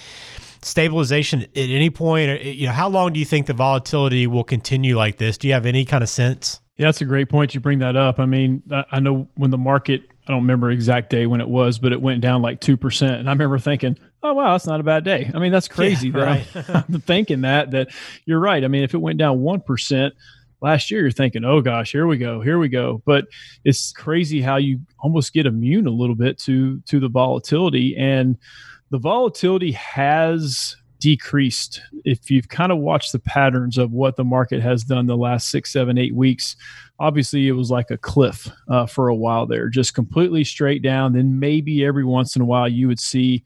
stabilization 0.62 1.42
at 1.42 1.50
any 1.54 1.90
point? 1.90 2.30
Or, 2.30 2.36
you 2.36 2.66
know, 2.66 2.72
how 2.72 2.88
long 2.88 3.12
do 3.12 3.18
you 3.18 3.26
think 3.26 3.46
the 3.46 3.54
volatility 3.54 4.26
will 4.26 4.44
continue 4.44 4.96
like 4.96 5.18
this? 5.18 5.38
Do 5.38 5.48
you 5.48 5.54
have 5.54 5.66
any 5.66 5.84
kind 5.84 6.02
of 6.02 6.08
sense? 6.08 6.60
Yeah, 6.76 6.88
that's 6.88 7.00
a 7.00 7.04
great 7.04 7.28
point. 7.28 7.54
You 7.54 7.60
bring 7.60 7.78
that 7.80 7.96
up. 7.96 8.18
I 8.18 8.26
mean, 8.26 8.62
I 8.90 8.98
know 8.98 9.28
when 9.36 9.50
the 9.50 9.58
market, 9.58 10.02
I 10.26 10.32
don't 10.32 10.42
remember 10.42 10.70
exact 10.70 11.10
day 11.10 11.26
when 11.26 11.40
it 11.40 11.48
was, 11.48 11.78
but 11.78 11.92
it 11.92 12.00
went 12.00 12.20
down 12.20 12.42
like 12.42 12.60
2%. 12.60 13.20
And 13.20 13.28
I 13.28 13.32
remember 13.32 13.58
thinking, 13.60 13.96
oh, 14.24 14.34
wow, 14.34 14.52
that's 14.52 14.66
not 14.66 14.80
a 14.80 14.82
bad 14.82 15.04
day. 15.04 15.30
I 15.32 15.38
mean, 15.38 15.52
that's 15.52 15.68
crazy. 15.68 16.08
Yeah, 16.08 16.20
right. 16.20 16.46
I'm, 16.54 16.84
I'm 16.94 17.00
thinking 17.00 17.42
that, 17.42 17.70
that 17.70 17.90
you're 18.24 18.40
right. 18.40 18.64
I 18.64 18.68
mean, 18.68 18.82
if 18.82 18.92
it 18.92 18.98
went 18.98 19.18
down 19.18 19.38
1%, 19.38 20.12
last 20.60 20.90
year 20.90 21.02
you're 21.02 21.10
thinking 21.10 21.44
oh 21.44 21.60
gosh 21.60 21.92
here 21.92 22.06
we 22.06 22.16
go 22.16 22.40
here 22.40 22.58
we 22.58 22.70
go 22.70 23.02
but 23.04 23.26
it's 23.64 23.92
crazy 23.92 24.40
how 24.40 24.56
you 24.56 24.80
almost 25.00 25.34
get 25.34 25.44
immune 25.44 25.86
a 25.86 25.90
little 25.90 26.14
bit 26.14 26.38
to 26.38 26.80
to 26.86 26.98
the 26.98 27.08
volatility 27.08 27.94
and 27.98 28.38
the 28.94 28.98
volatility 28.98 29.72
has 29.72 30.76
decreased. 31.00 31.80
If 32.04 32.30
you've 32.30 32.48
kind 32.48 32.70
of 32.70 32.78
watched 32.78 33.10
the 33.10 33.18
patterns 33.18 33.76
of 33.76 33.90
what 33.90 34.14
the 34.14 34.22
market 34.22 34.62
has 34.62 34.84
done 34.84 35.06
the 35.06 35.16
last 35.16 35.50
six, 35.50 35.72
seven, 35.72 35.98
eight 35.98 36.14
weeks, 36.14 36.54
obviously 37.00 37.48
it 37.48 37.52
was 37.52 37.70
like 37.70 37.90
a 37.90 37.98
cliff 37.98 38.48
uh, 38.68 38.86
for 38.86 39.08
a 39.08 39.14
while 39.14 39.46
there, 39.46 39.68
just 39.68 39.94
completely 39.94 40.44
straight 40.44 40.82
down. 40.82 41.12
Then 41.12 41.38
maybe 41.38 41.84
every 41.84 42.04
once 42.04 42.36
in 42.36 42.42
a 42.42 42.44
while 42.44 42.68
you 42.68 42.86
would 42.88 43.00
see 43.00 43.42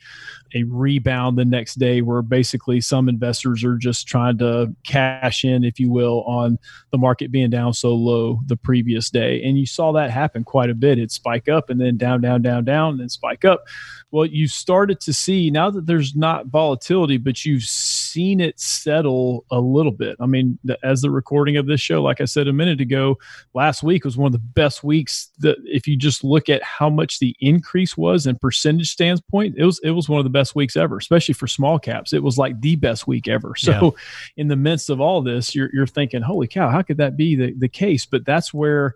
a 0.55 0.63
rebound 0.65 1.39
the 1.39 1.45
next 1.45 1.75
day 1.75 2.01
where 2.03 2.23
basically 2.23 2.81
some 2.81 3.09
investors 3.09 3.65
are 3.65 3.77
just 3.77 4.07
trying 4.07 4.39
to 4.39 4.75
cash 4.85 5.45
in, 5.45 5.65
if 5.65 5.79
you 5.81 5.91
will, 5.91 6.23
on 6.25 6.59
the 6.91 6.99
market 6.99 7.31
being 7.31 7.51
down 7.51 7.73
so 7.73 7.95
low 7.95 8.41
the 8.47 8.57
previous 8.57 9.11
day. 9.11 9.43
And 9.43 9.59
you 9.59 9.67
saw 9.67 9.93
that 9.93 10.11
happen 10.11 10.45
quite 10.45 10.71
a 10.71 10.75
bit. 10.75 10.99
It'd 10.99 11.11
spike 11.11 11.49
up 11.49 11.71
and 11.71 11.81
then 11.81 11.97
down, 11.97 12.21
down, 12.21 12.43
down, 12.43 12.65
down, 12.65 12.93
and 12.93 13.01
then 13.01 13.09
spike 13.09 13.45
up. 13.45 13.65
Well, 14.11 14.25
you 14.25 14.49
started 14.49 15.01
to 15.01 15.13
see 15.13 15.51
now 15.51 15.71
that 15.71 15.87
there's 15.87 16.17
not 16.17 16.47
volatility, 16.47 17.19
but 17.19 17.45
you've 17.45 17.65
seen 18.13 18.41
it 18.41 18.59
settle 18.59 19.45
a 19.51 19.61
little 19.61 19.93
bit. 19.93 20.17
I 20.21 20.27
mean, 20.27 20.59
as 20.83 21.03
the 21.03 21.11
recording 21.11 21.57
of 21.57 21.67
this 21.67 21.81
show, 21.81 22.03
like 22.03 22.21
I 22.21 22.25
said 22.25 22.49
a 22.49 22.53
minute 22.53 22.81
ago, 22.81 23.19
last 23.55 23.83
week 23.83 24.05
was 24.05 24.17
one 24.17 24.27
of 24.27 24.33
the 24.33 24.39
best 24.39 24.83
weeks 24.83 25.31
that 25.39 25.57
if 25.65 25.87
you 25.87 25.97
just 25.97 26.25
look 26.25 26.49
at 26.49 26.63
how 26.63 26.89
much 26.91 27.19
the 27.19 27.37
increase 27.41 27.97
was 27.97 28.27
in 28.27 28.37
percentage 28.37 28.91
standpoint, 28.91 29.57
it 29.57 29.65
was 29.65 29.81
it 29.83 29.91
was 29.91 30.09
one 30.09 30.19
of 30.19 30.25
the 30.25 30.31
best 30.31 30.55
weeks 30.55 30.77
ever, 30.77 30.97
especially 30.97 31.35
for 31.35 31.47
small 31.47 31.79
caps. 31.79 32.13
It 32.13 32.23
was 32.23 32.39
like 32.39 32.61
the 32.61 32.77
best 32.77 33.07
week 33.07 33.29
ever. 33.29 33.55
So 33.69 33.73
yeah. 33.83 33.91
in 34.39 34.49
the 34.49 34.57
midst 34.57 34.89
of 34.89 35.01
all 35.01 35.21
this, 35.21 35.55
you're 35.55 35.69
you're 35.75 35.87
thinking, 35.87 36.23
holy 36.23 36.47
cow, 36.47 36.71
how 36.71 36.83
could 36.83 36.97
that 36.97 37.17
be 37.17 37.35
the, 37.35 37.53
the 37.53 37.69
case? 37.69 38.07
But 38.07 38.25
that's 38.25 38.55
where 38.55 38.95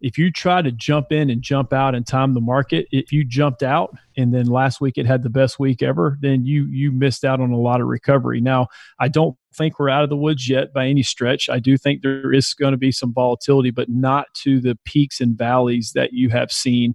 if 0.00 0.18
you 0.18 0.30
try 0.30 0.62
to 0.62 0.70
jump 0.70 1.12
in 1.12 1.30
and 1.30 1.42
jump 1.42 1.72
out 1.72 1.94
and 1.94 2.06
time 2.06 2.34
the 2.34 2.40
market, 2.40 2.86
if 2.92 3.12
you 3.12 3.24
jumped 3.24 3.62
out 3.62 3.96
and 4.16 4.32
then 4.32 4.46
last 4.46 4.80
week 4.80 4.98
it 4.98 5.06
had 5.06 5.22
the 5.22 5.30
best 5.30 5.58
week 5.58 5.82
ever, 5.82 6.18
then 6.20 6.44
you 6.44 6.66
you 6.66 6.92
missed 6.92 7.24
out 7.24 7.40
on 7.40 7.50
a 7.50 7.58
lot 7.58 7.80
of 7.80 7.86
recovery. 7.86 8.40
Now, 8.40 8.68
I 9.00 9.08
don't 9.08 9.36
think 9.54 9.78
we're 9.78 9.88
out 9.88 10.04
of 10.04 10.10
the 10.10 10.16
woods 10.16 10.48
yet 10.48 10.72
by 10.72 10.86
any 10.86 11.02
stretch. 11.02 11.48
I 11.48 11.58
do 11.58 11.76
think 11.76 12.02
there 12.02 12.32
is 12.32 12.54
going 12.54 12.72
to 12.72 12.78
be 12.78 12.92
some 12.92 13.12
volatility, 13.12 13.70
but 13.70 13.88
not 13.88 14.26
to 14.42 14.60
the 14.60 14.78
peaks 14.84 15.20
and 15.20 15.36
valleys 15.36 15.92
that 15.94 16.12
you 16.12 16.28
have 16.30 16.52
seen 16.52 16.94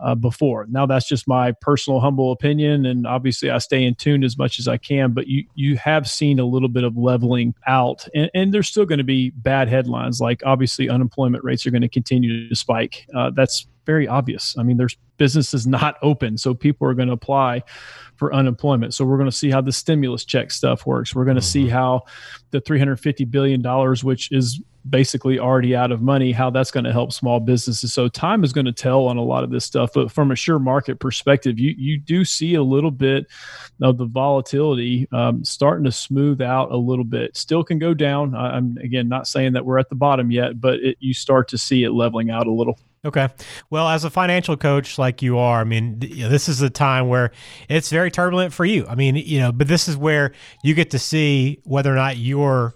uh, 0.00 0.14
before. 0.14 0.66
Now 0.68 0.86
that's 0.86 1.08
just 1.08 1.26
my 1.28 1.52
personal 1.52 2.00
humble 2.00 2.32
opinion, 2.32 2.86
and 2.86 3.06
obviously 3.06 3.50
I 3.50 3.58
stay 3.58 3.84
in 3.84 3.94
tune 3.94 4.24
as 4.24 4.38
much 4.38 4.58
as 4.58 4.68
I 4.68 4.76
can. 4.76 5.12
But 5.12 5.26
you 5.26 5.44
you 5.54 5.76
have 5.76 6.08
seen 6.08 6.38
a 6.38 6.44
little 6.44 6.68
bit 6.68 6.84
of 6.84 6.96
leveling 6.96 7.54
out, 7.66 8.06
and, 8.14 8.30
and 8.34 8.54
there's 8.54 8.68
still 8.68 8.86
going 8.86 8.98
to 8.98 9.04
be 9.04 9.30
bad 9.30 9.68
headlines. 9.68 10.20
Like 10.20 10.42
obviously 10.44 10.88
unemployment 10.88 11.44
rates 11.44 11.66
are 11.66 11.70
going 11.70 11.82
to 11.82 11.88
continue 11.88 12.48
to 12.48 12.54
spike. 12.54 13.06
Uh, 13.14 13.30
that's 13.30 13.66
very 13.88 14.06
obvious. 14.06 14.54
I 14.58 14.62
mean, 14.64 14.76
there's 14.76 14.98
businesses 15.16 15.66
not 15.66 15.96
open, 16.02 16.36
so 16.36 16.52
people 16.52 16.86
are 16.86 16.92
going 16.94 17.08
to 17.08 17.14
apply 17.14 17.62
for 18.16 18.34
unemployment. 18.34 18.92
So 18.92 19.06
we're 19.06 19.16
going 19.16 19.30
to 19.30 19.36
see 19.36 19.50
how 19.50 19.62
the 19.62 19.72
stimulus 19.72 20.26
check 20.26 20.50
stuff 20.50 20.84
works. 20.84 21.14
We're 21.14 21.24
going 21.24 21.36
to 21.36 21.40
mm-hmm. 21.40 21.66
see 21.66 21.68
how 21.68 22.02
the 22.50 22.60
350 22.60 23.24
billion 23.24 23.62
dollars, 23.62 24.04
which 24.04 24.30
is 24.30 24.60
basically 24.90 25.38
already 25.38 25.74
out 25.74 25.90
of 25.90 26.02
money, 26.02 26.32
how 26.32 26.50
that's 26.50 26.70
going 26.70 26.84
to 26.84 26.92
help 26.92 27.12
small 27.12 27.40
businesses. 27.40 27.92
So 27.92 28.08
time 28.08 28.44
is 28.44 28.52
going 28.52 28.66
to 28.66 28.72
tell 28.72 29.06
on 29.06 29.16
a 29.16 29.22
lot 29.22 29.44
of 29.44 29.50
this 29.50 29.64
stuff. 29.64 29.90
But 29.94 30.12
from 30.12 30.30
a 30.30 30.36
sure 30.36 30.58
market 30.58 30.98
perspective, 31.00 31.58
you 31.58 31.74
you 31.78 31.98
do 31.98 32.24
see 32.24 32.54
a 32.54 32.62
little 32.62 32.90
bit 32.90 33.26
of 33.80 33.96
the 33.96 34.06
volatility 34.06 35.08
um, 35.12 35.44
starting 35.44 35.84
to 35.84 35.92
smooth 35.92 36.42
out 36.42 36.72
a 36.72 36.76
little 36.76 37.04
bit. 37.04 37.36
Still 37.36 37.64
can 37.64 37.78
go 37.78 37.94
down. 37.94 38.34
I'm 38.34 38.76
again 38.82 39.08
not 39.08 39.26
saying 39.26 39.54
that 39.54 39.64
we're 39.64 39.78
at 39.78 39.88
the 39.88 39.94
bottom 39.94 40.30
yet, 40.30 40.60
but 40.60 40.74
it, 40.80 40.96
you 41.00 41.14
start 41.14 41.48
to 41.48 41.58
see 41.58 41.84
it 41.84 41.92
leveling 41.92 42.30
out 42.30 42.46
a 42.46 42.52
little. 42.52 42.78
Okay. 43.08 43.28
Well, 43.70 43.88
as 43.88 44.04
a 44.04 44.10
financial 44.10 44.56
coach 44.56 44.98
like 44.98 45.22
you 45.22 45.38
are, 45.38 45.62
I 45.62 45.64
mean, 45.64 45.98
this 45.98 46.46
is 46.46 46.60
a 46.60 46.68
time 46.68 47.08
where 47.08 47.32
it's 47.68 47.88
very 47.88 48.10
turbulent 48.10 48.52
for 48.52 48.66
you. 48.66 48.86
I 48.86 48.94
mean, 48.94 49.16
you 49.16 49.40
know, 49.40 49.50
but 49.50 49.66
this 49.66 49.88
is 49.88 49.96
where 49.96 50.32
you 50.62 50.74
get 50.74 50.90
to 50.90 50.98
see 50.98 51.60
whether 51.64 51.90
or 51.90 51.96
not 51.96 52.18
you're 52.18 52.74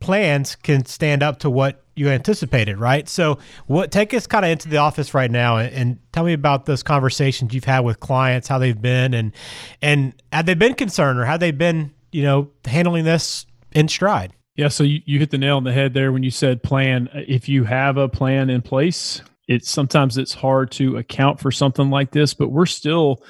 plans 0.00 0.56
can 0.56 0.84
stand 0.84 1.22
up 1.22 1.38
to 1.40 1.50
what 1.50 1.82
you 1.94 2.08
anticipated, 2.08 2.78
right? 2.78 3.08
So, 3.08 3.38
what 3.66 3.90
take 3.90 4.12
us 4.12 4.26
kind 4.26 4.44
of 4.44 4.50
into 4.50 4.68
the 4.68 4.78
office 4.78 5.14
right 5.14 5.30
now 5.30 5.56
and, 5.56 5.74
and, 5.74 5.98
tell 6.12 6.24
me 6.24 6.32
about 6.32 6.66
those 6.66 6.82
conversations 6.82 7.54
you've 7.54 7.64
had 7.64 7.80
with 7.80 8.00
clients, 8.00 8.48
how 8.48 8.58
they've 8.58 8.80
been, 8.80 9.14
and 9.14 9.32
and 9.80 10.14
have 10.32 10.44
they 10.44 10.54
been 10.54 10.74
concerned 10.74 11.18
or 11.18 11.24
have 11.24 11.40
they 11.40 11.52
been, 11.52 11.92
you 12.12 12.22
know, 12.22 12.50
handling 12.64 13.04
this 13.04 13.46
in 13.72 13.88
stride? 13.88 14.32
Yeah, 14.56 14.68
so 14.68 14.84
you, 14.84 15.00
you 15.06 15.18
hit 15.18 15.30
the 15.30 15.38
nail 15.38 15.56
on 15.56 15.64
the 15.64 15.72
head 15.72 15.94
there 15.94 16.12
when 16.12 16.22
you 16.22 16.30
said 16.30 16.62
plan. 16.62 17.08
Uh, 17.14 17.20
if 17.26 17.48
you 17.48 17.64
have 17.64 17.96
a 17.96 18.08
plan 18.08 18.50
in 18.50 18.60
place, 18.60 19.22
it's 19.50 19.68
sometimes 19.68 20.16
it's 20.16 20.32
hard 20.32 20.70
to 20.70 20.96
account 20.96 21.40
for 21.40 21.50
something 21.50 21.90
like 21.90 22.12
this, 22.12 22.34
but 22.34 22.52
we're 22.52 22.66
still 22.66 23.24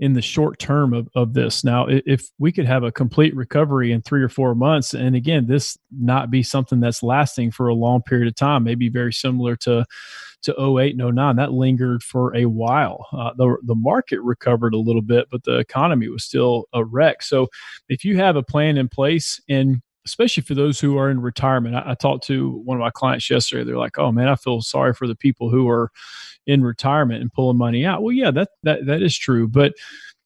in 0.00 0.14
the 0.14 0.20
short 0.20 0.58
term 0.58 0.92
of, 0.92 1.08
of 1.14 1.32
this. 1.32 1.62
Now, 1.62 1.86
if 1.88 2.28
we 2.40 2.50
could 2.50 2.66
have 2.66 2.82
a 2.82 2.90
complete 2.90 3.36
recovery 3.36 3.92
in 3.92 4.02
three 4.02 4.20
or 4.20 4.28
four 4.28 4.56
months, 4.56 4.94
and 4.94 5.14
again, 5.14 5.46
this 5.46 5.78
not 5.96 6.28
be 6.28 6.42
something 6.42 6.80
that's 6.80 7.04
lasting 7.04 7.52
for 7.52 7.68
a 7.68 7.74
long 7.74 8.02
period 8.02 8.26
of 8.26 8.34
time, 8.34 8.64
maybe 8.64 8.88
very 8.88 9.12
similar 9.12 9.54
to 9.56 9.86
to 10.42 10.78
08 10.78 10.98
and 10.98 11.14
09 11.14 11.36
that 11.36 11.52
lingered 11.52 12.02
for 12.02 12.34
a 12.34 12.46
while 12.46 13.06
uh, 13.12 13.30
the, 13.36 13.58
the 13.64 13.74
market 13.74 14.18
recovered 14.22 14.72
a 14.72 14.78
little 14.78 15.02
bit 15.02 15.26
but 15.30 15.44
the 15.44 15.58
economy 15.58 16.08
was 16.08 16.24
still 16.24 16.64
a 16.72 16.82
wreck 16.82 17.22
so 17.22 17.46
if 17.90 18.06
you 18.06 18.16
have 18.16 18.36
a 18.36 18.42
plan 18.42 18.78
in 18.78 18.88
place 18.88 19.38
and 19.50 19.82
especially 20.06 20.42
for 20.42 20.54
those 20.54 20.80
who 20.80 20.98
are 20.98 21.10
in 21.10 21.20
retirement. 21.20 21.74
I, 21.74 21.90
I, 21.90 21.94
talked 21.94 22.26
to 22.26 22.62
one 22.64 22.76
of 22.76 22.80
my 22.80 22.90
clients 22.90 23.28
yesterday. 23.28 23.64
They're 23.64 23.78
like, 23.78 23.98
"Oh 23.98 24.12
man, 24.12 24.28
I 24.28 24.36
feel 24.36 24.60
sorry 24.60 24.94
for 24.94 25.06
the 25.06 25.14
people 25.14 25.50
who 25.50 25.68
are 25.68 25.90
in 26.46 26.62
retirement 26.62 27.22
and 27.22 27.32
pulling 27.32 27.58
money 27.58 27.84
out." 27.84 28.02
Well, 28.02 28.12
yeah, 28.12 28.30
that 28.30 28.50
that 28.62 28.86
that 28.86 29.02
is 29.02 29.16
true, 29.16 29.48
but 29.48 29.74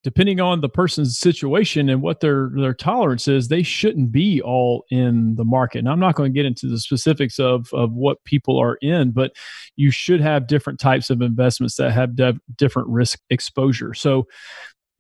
depending 0.05 0.39
on 0.39 0.61
the 0.61 0.69
person's 0.69 1.19
situation 1.19 1.89
and 1.89 2.03
what 2.03 2.21
their 2.21 2.51
their 2.55 2.75
tolerance 2.75 3.27
is, 3.27 3.49
they 3.49 3.63
shouldn't 3.63 4.13
be 4.13 4.41
all 4.43 4.85
in 4.91 5.35
the 5.37 5.45
market. 5.45 5.79
And 5.79 5.89
I'm 5.89 5.99
not 5.99 6.15
going 6.15 6.31
to 6.31 6.35
get 6.37 6.47
into 6.47 6.69
the 6.69 6.79
specifics 6.79 7.41
of 7.41 7.69
of 7.73 7.93
what 7.93 8.23
people 8.25 8.59
are 8.59 8.77
in, 8.83 9.11
but 9.11 9.33
you 9.77 9.91
should 9.91 10.21
have 10.21 10.47
different 10.47 10.79
types 10.79 11.11
of 11.11 11.23
investments 11.23 11.77
that 11.77 11.93
have 11.93 12.17
different 12.57 12.89
risk 12.89 13.19
exposure. 13.31 13.95
So 13.95 14.29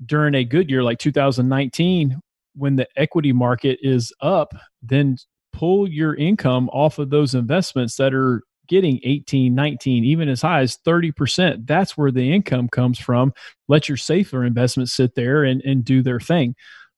during 0.04 0.35
a 0.35 0.45
good 0.45 0.69
year 0.69 0.83
like 0.83 0.99
2019 0.99 2.21
when 2.54 2.76
the 2.76 2.88
equity 2.96 3.32
market 3.32 3.78
is 3.82 4.12
up, 4.20 4.54
then 4.82 5.16
pull 5.52 5.88
your 5.88 6.14
income 6.14 6.68
off 6.70 6.99
of 6.99 7.11
those 7.11 7.34
investments 7.34 7.96
that 7.96 8.14
are 8.14 8.42
getting 8.66 8.99
18, 9.02 9.54
19, 9.54 10.04
even 10.04 10.28
as 10.28 10.42
high 10.42 10.61
as 10.61 10.78
30%. 10.78 11.66
That's 11.66 11.96
where 11.96 12.11
the 12.11 12.32
income 12.32 12.68
comes 12.68 12.99
from. 12.99 13.32
Let 13.68 13.88
your 13.88 13.96
safer 13.96 14.44
investments 14.44 14.94
sit 14.94 15.14
there 15.14 15.44
and, 15.44 15.61
and 15.62 15.84
do 15.84 16.02
their 16.02 16.20
thing. 16.20 16.54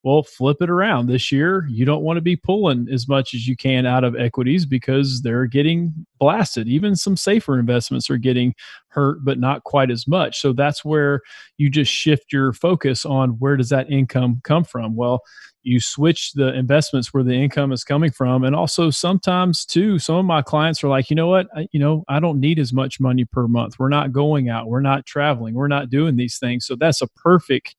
Well, 0.07 0.23
flip 0.23 0.59
it 0.61 0.71
around 0.71 1.09
this 1.09 1.33
year. 1.33 1.67
You 1.69 1.85
don't 1.85 2.05
want 2.05 2.17
to 2.17 2.21
be 2.21 2.37
pulling 2.37 2.87
as 2.93 3.09
much 3.09 3.35
as 3.35 3.49
you 3.49 3.57
can 3.57 3.87
out 3.87 4.05
of 4.05 4.15
equities 4.15 4.65
because 4.65 5.21
they're 5.21 5.47
getting 5.47 6.07
blasted. 6.21 6.69
Even 6.69 6.95
some 6.95 7.17
safer 7.17 7.59
investments 7.59 8.09
are 8.09 8.17
getting 8.17 8.55
hurt, 8.91 9.25
but 9.25 9.41
not 9.41 9.65
quite 9.65 9.91
as 9.91 10.07
much. 10.07 10.41
So 10.41 10.53
that's 10.53 10.85
where 10.85 11.23
you 11.57 11.69
just 11.69 11.91
shift 11.91 12.33
your 12.33 12.53
focus 12.53 13.05
on 13.05 13.31
where 13.41 13.57
does 13.57 13.69
that 13.71 13.91
income 13.91 14.41
come 14.45 14.63
from? 14.63 14.95
Well, 14.95 15.23
you 15.65 15.81
switch 15.81 16.35
the 16.35 16.55
investments 16.55 17.13
where 17.13 17.25
the 17.25 17.35
income 17.35 17.73
is 17.73 17.83
coming 17.83 18.13
from 18.13 18.45
and 18.45 18.55
also 18.55 18.89
sometimes 18.91 19.65
too 19.65 19.99
some 19.99 20.15
of 20.15 20.25
my 20.25 20.41
clients 20.41 20.85
are 20.85 20.89
like 20.89 21.11
you 21.11 21.17
know 21.17 21.27
what 21.27 21.49
I, 21.57 21.67
you 21.73 21.81
know 21.81 22.05
i 22.07 22.21
don't 22.21 22.39
need 22.39 22.61
as 22.61 22.73
much 22.73 23.01
money 23.01 23.25
per 23.25 23.49
month 23.49 23.77
we're 23.77 23.89
not 23.89 24.13
going 24.13 24.49
out 24.49 24.69
we're 24.69 24.81
not 24.81 25.07
traveling 25.07 25.55
we're 25.55 25.67
not 25.67 25.91
doing 25.91 26.15
these 26.15 26.39
things 26.39 26.67
so 26.67 26.77
that's 26.77 27.03
a 27.03 27.09
perfect 27.09 27.75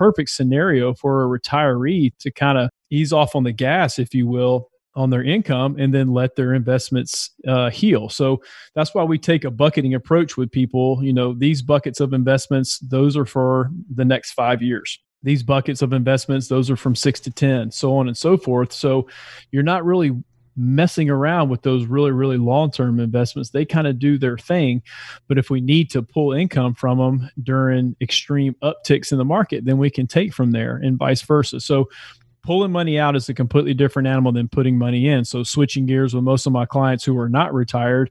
perfect 0.00 0.30
scenario 0.30 0.94
for 0.94 1.22
a 1.22 1.38
retiree 1.38 2.10
to 2.18 2.30
kind 2.30 2.56
of 2.56 2.70
ease 2.90 3.12
off 3.12 3.36
on 3.36 3.44
the 3.44 3.52
gas, 3.52 3.98
if 3.98 4.14
you 4.14 4.26
will, 4.26 4.70
on 4.94 5.10
their 5.10 5.22
income 5.22 5.76
and 5.78 5.92
then 5.92 6.08
let 6.08 6.36
their 6.36 6.54
investments 6.54 7.32
uh, 7.46 7.68
heal. 7.68 8.08
So 8.08 8.40
that's 8.74 8.94
why 8.94 9.04
we 9.04 9.18
take 9.18 9.44
a 9.44 9.50
bucketing 9.50 9.92
approach 9.92 10.38
with 10.38 10.50
people. 10.50 11.04
You 11.04 11.12
know, 11.12 11.34
these 11.34 11.60
buckets 11.60 12.00
of 12.00 12.14
investments, 12.14 12.78
those 12.78 13.14
are 13.14 13.26
for 13.26 13.70
the 13.94 14.06
next 14.06 14.32
five 14.32 14.62
years. 14.62 14.98
These 15.22 15.42
buckets 15.42 15.82
of 15.82 15.92
investments, 15.92 16.48
those 16.48 16.70
are 16.70 16.76
from 16.76 16.96
six 16.96 17.20
to 17.20 17.30
10, 17.30 17.70
so 17.70 17.94
on 17.94 18.08
and 18.08 18.16
so 18.16 18.38
forth. 18.38 18.72
So 18.72 19.06
you're 19.52 19.62
not 19.62 19.84
really 19.84 20.12
messing 20.60 21.08
around 21.08 21.48
with 21.48 21.62
those 21.62 21.86
really 21.86 22.10
really 22.10 22.36
long 22.36 22.70
term 22.70 23.00
investments 23.00 23.50
they 23.50 23.64
kind 23.64 23.86
of 23.86 23.98
do 23.98 24.18
their 24.18 24.36
thing. 24.36 24.82
But 25.28 25.38
if 25.38 25.50
we 25.50 25.60
need 25.60 25.90
to 25.90 26.02
pull 26.02 26.32
income 26.32 26.74
from 26.74 26.98
them 26.98 27.30
during 27.42 27.96
extreme 28.00 28.54
upticks 28.62 29.12
in 29.12 29.18
the 29.18 29.24
market 29.24 29.64
then 29.64 29.78
we 29.78 29.90
can 29.90 30.06
take 30.06 30.34
from 30.34 30.52
there 30.52 30.76
and 30.76 30.98
vice 30.98 31.22
versa. 31.22 31.60
So 31.60 31.88
pulling 32.42 32.72
money 32.72 32.98
out 32.98 33.16
is 33.16 33.28
a 33.28 33.34
completely 33.34 33.74
different 33.74 34.08
animal 34.08 34.32
than 34.32 34.48
putting 34.48 34.78
money 34.78 35.08
in. 35.08 35.24
So 35.24 35.42
switching 35.42 35.86
gears 35.86 36.14
with 36.14 36.24
most 36.24 36.46
of 36.46 36.52
my 36.52 36.66
clients 36.66 37.04
who 37.04 37.18
are 37.18 37.28
not 37.28 37.52
retired 37.54 38.10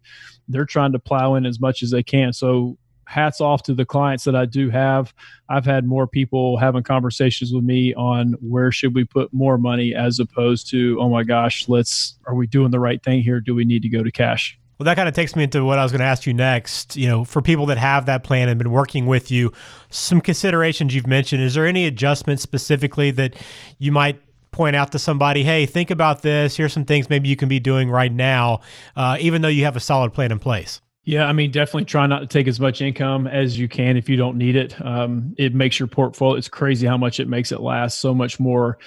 they're 0.50 0.66
trying 0.66 0.92
to 0.92 1.00
plow 1.00 1.36
in 1.36 1.46
as 1.46 1.60
much 1.60 1.84
as 1.84 1.92
they 1.92 2.04
can. 2.04 2.34
So 2.34 2.78
hats 3.10 3.42
off 3.42 3.64
to 3.64 3.74
the 3.74 3.86
clients 3.86 4.24
that 4.24 4.36
I 4.36 4.46
do 4.46 4.70
have. 4.70 5.14
I've 5.50 5.66
had 5.66 5.86
more 5.86 6.06
people 6.06 6.58
having 6.58 6.84
conversations 6.84 7.52
with 7.52 7.64
me 7.64 7.92
on 7.96 8.34
where 8.40 8.72
should 8.72 8.94
we 8.94 9.04
put 9.04 9.34
more 9.34 9.58
money 9.58 9.96
as 9.96 10.20
opposed 10.20 10.70
to, 10.70 10.96
oh 11.02 11.10
my 11.10 11.24
gosh, 11.24 11.68
let's, 11.68 12.20
are 12.28 12.36
we 12.36 12.46
doing 12.46 12.70
the 12.70 12.80
right 12.80 13.04
thing 13.04 13.24
here? 13.24 13.40
Do 13.40 13.56
we 13.56 13.66
need 13.66 13.82
to 13.82 13.90
go 13.90 14.04
to 14.04 14.12
cash? 14.12 14.60
Well, 14.78 14.86
that 14.86 14.96
kind 14.96 15.10
of 15.10 15.16
takes 15.16 15.36
me 15.36 15.44
into 15.44 15.66
what 15.66 15.80
I 15.80 15.84
was 15.84 15.92
going 15.92 16.02
to 16.02 16.06
ask 16.06 16.28
you 16.28 16.36
next. 16.36 16.96
You 16.96 17.08
know, 17.08 17.26
for 17.26 17.42
people 17.42 17.66
that 17.66 17.80
have 17.80 18.06
that 18.06 18.24
plan 18.24 18.48
and 18.48 18.60
been 18.60 18.72
working 18.72 19.08
with 19.08 19.32
you, 19.32 19.52
some 19.90 20.22
considerations 20.22 20.94
you've 20.94 21.08
mentioned. 21.08 21.42
Is 21.42 21.56
there 21.56 21.66
any 21.66 21.88
adjustments 21.88 22.44
specifically 22.44 23.10
that 23.12 23.36
you 23.80 23.92
might 23.92 24.22
point 24.52 24.76
out 24.76 24.92
to 24.92 25.00
somebody, 25.00 25.44
hey, 25.44 25.66
think 25.66 25.90
about 25.90 26.22
this. 26.22 26.56
Here's 26.56 26.74
some 26.74 26.86
things 26.86 27.10
maybe 27.10 27.28
you 27.28 27.36
can 27.36 27.50
be 27.50 27.60
doing 27.60 27.90
right 27.90 28.12
now, 28.12 28.62
uh, 28.96 29.18
even 29.20 29.42
though 29.42 29.48
you 29.48 29.66
have 29.66 29.76
a 29.76 29.80
solid 29.80 30.14
plan 30.14 30.32
in 30.32 30.38
place? 30.38 30.80
Yeah, 31.06 31.26
I 31.26 31.34
mean, 31.34 31.50
definitely 31.50 31.86
try 31.86 32.06
not 32.06 32.20
to 32.20 32.28
take 32.28 32.48
as 32.48 32.60
much 32.60 32.82
income 32.82 33.26
as 33.26 33.58
you 33.58 33.68
can 33.68 33.98
if 33.98 34.10
you 34.10 34.16
don't 34.16 34.38
need 34.38 34.56
it. 34.56 34.80
Um, 34.86 35.34
it 35.38 35.56
makes 35.56 35.80
your 35.80 35.88
portfolio. 35.88 36.38
It's 36.38 36.50
crazy 36.50 36.86
how 36.86 36.98
much 36.98 37.20
it 37.20 37.28
makes 37.28 37.52
it 37.52 37.62
last 37.62 38.00
so 38.00 38.14
much 38.14 38.40
more, 38.40 38.78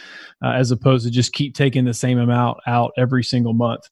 uh, 0.44 0.50
as 0.50 0.70
opposed 0.70 1.04
to 1.04 1.10
just 1.10 1.32
keep 1.32 1.54
taking 1.54 1.84
the 1.84 1.94
same 1.94 2.18
amount 2.18 2.58
out 2.66 2.92
every 2.96 3.24
single 3.24 3.54
month. 3.54 3.88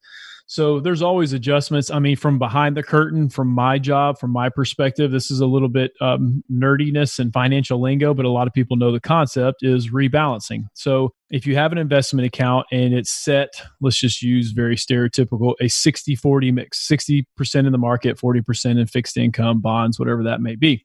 So 0.50 0.80
there's 0.80 1.00
always 1.00 1.33
adjustments. 1.33 1.92
I 1.92 2.00
mean, 2.00 2.16
from 2.16 2.40
behind 2.40 2.76
the 2.76 2.83
curtain, 2.83 3.28
from 3.28 3.47
my 3.47 3.78
job, 3.78 4.19
from 4.19 4.33
my 4.33 4.49
perspective, 4.49 5.12
this 5.12 5.30
is 5.30 5.38
a 5.38 5.47
little 5.47 5.69
bit 5.69 5.92
um, 6.00 6.42
nerdiness 6.50 7.21
and 7.21 7.33
financial 7.33 7.80
lingo, 7.80 8.14
but 8.14 8.25
a 8.25 8.30
lot 8.30 8.49
of 8.49 8.52
people 8.52 8.76
know 8.76 8.90
the 8.90 8.99
concept 8.99 9.59
is 9.62 9.90
rebalancing. 9.92 10.64
So 10.75 11.14
if 11.30 11.47
you 11.47 11.54
have 11.54 11.71
an 11.71 11.78
investment 11.78 12.26
account 12.26 12.66
and 12.73 12.92
it's 12.92 13.12
set, 13.12 13.62
let's 13.80 14.00
just 14.00 14.23
use 14.23 14.50
very 14.50 14.75
stereotypical 14.75 15.54
a 15.61 15.69
60 15.69 16.16
40 16.16 16.50
mix 16.50 16.85
60% 16.85 17.26
in 17.54 17.71
the 17.71 17.78
market, 17.78 18.19
40% 18.19 18.80
in 18.80 18.87
fixed 18.88 19.16
income, 19.16 19.61
bonds, 19.61 20.00
whatever 20.00 20.25
that 20.25 20.40
may 20.40 20.57
be. 20.57 20.85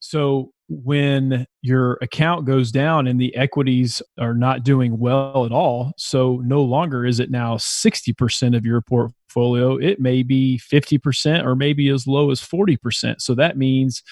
So 0.00 0.50
when 0.68 1.46
your 1.62 1.98
account 2.02 2.44
goes 2.44 2.70
down 2.70 3.06
and 3.06 3.18
the 3.18 3.34
equities 3.34 4.02
are 4.18 4.34
not 4.34 4.64
doing 4.64 4.98
well 4.98 5.46
at 5.46 5.52
all, 5.52 5.92
so 5.96 6.42
no 6.44 6.62
longer 6.62 7.06
is 7.06 7.20
it 7.20 7.30
now 7.30 7.56
60% 7.56 8.56
of 8.56 8.66
your 8.66 8.82
portfolio, 8.82 9.76
it 9.76 9.98
may 9.98 10.22
be 10.22 10.60
50% 10.70 11.44
or 11.44 11.56
maybe 11.56 11.88
as 11.88 12.06
low 12.06 12.30
as 12.30 12.40
40%. 12.40 13.20
So 13.20 13.34
that 13.34 13.56
means 13.56 14.02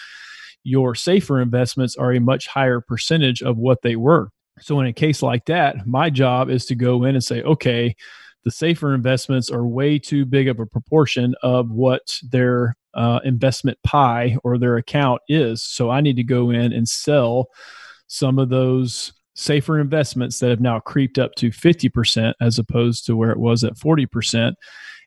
your 0.65 0.95
safer 0.95 1.41
investments 1.41 1.95
are 1.97 2.13
a 2.13 2.21
much 2.21 2.47
higher 2.47 2.81
percentage 2.81 3.43
of 3.43 3.59
what 3.59 3.83
they 3.83 3.97
were. 3.97 4.31
So 4.61 4.81
in 4.81 4.87
a 4.87 4.93
case 4.93 5.23
like 5.23 5.45
that, 5.47 5.87
my 5.87 6.09
job 6.09 6.49
is 6.49 6.65
to 6.67 6.75
go 6.75 7.05
in 7.05 7.15
and 7.15 7.23
say, 7.23 7.43
okay, 7.43 7.95
the 8.45 8.51
safer 8.51 8.95
investments 8.95 9.51
are 9.51 9.67
way 9.67 9.99
too 9.99 10.25
big 10.25 10.49
of 10.49 10.59
a 10.59 10.67
proportion 10.67 11.35
of 11.43 11.71
what 11.71 12.19
their 12.23 12.77
uh, 12.97 13.21
investment 13.25 13.79
pie 13.85 14.37
or 14.43 14.59
their 14.59 14.76
account 14.76 15.21
is. 15.29 15.62
So 15.62 15.91
I 15.91 16.00
need 16.00 16.17
to 16.17 16.25
go 16.25 16.50
in 16.50 16.73
and 16.73 16.88
sell 16.88 17.49
some 18.09 18.38
of 18.38 18.49
those 18.49 19.12
safer 19.35 19.79
investments 19.79 20.38
that 20.38 20.50
have 20.50 20.61
now 20.61 20.81
creeped 20.81 21.19
up 21.19 21.35
to 21.37 21.50
50% 21.50 22.33
as 22.41 22.59
opposed 22.59 23.05
to 23.07 23.17
where 23.17 23.31
it 23.31 23.38
was 23.38 23.65
at 23.65 23.75
40% 23.75 24.55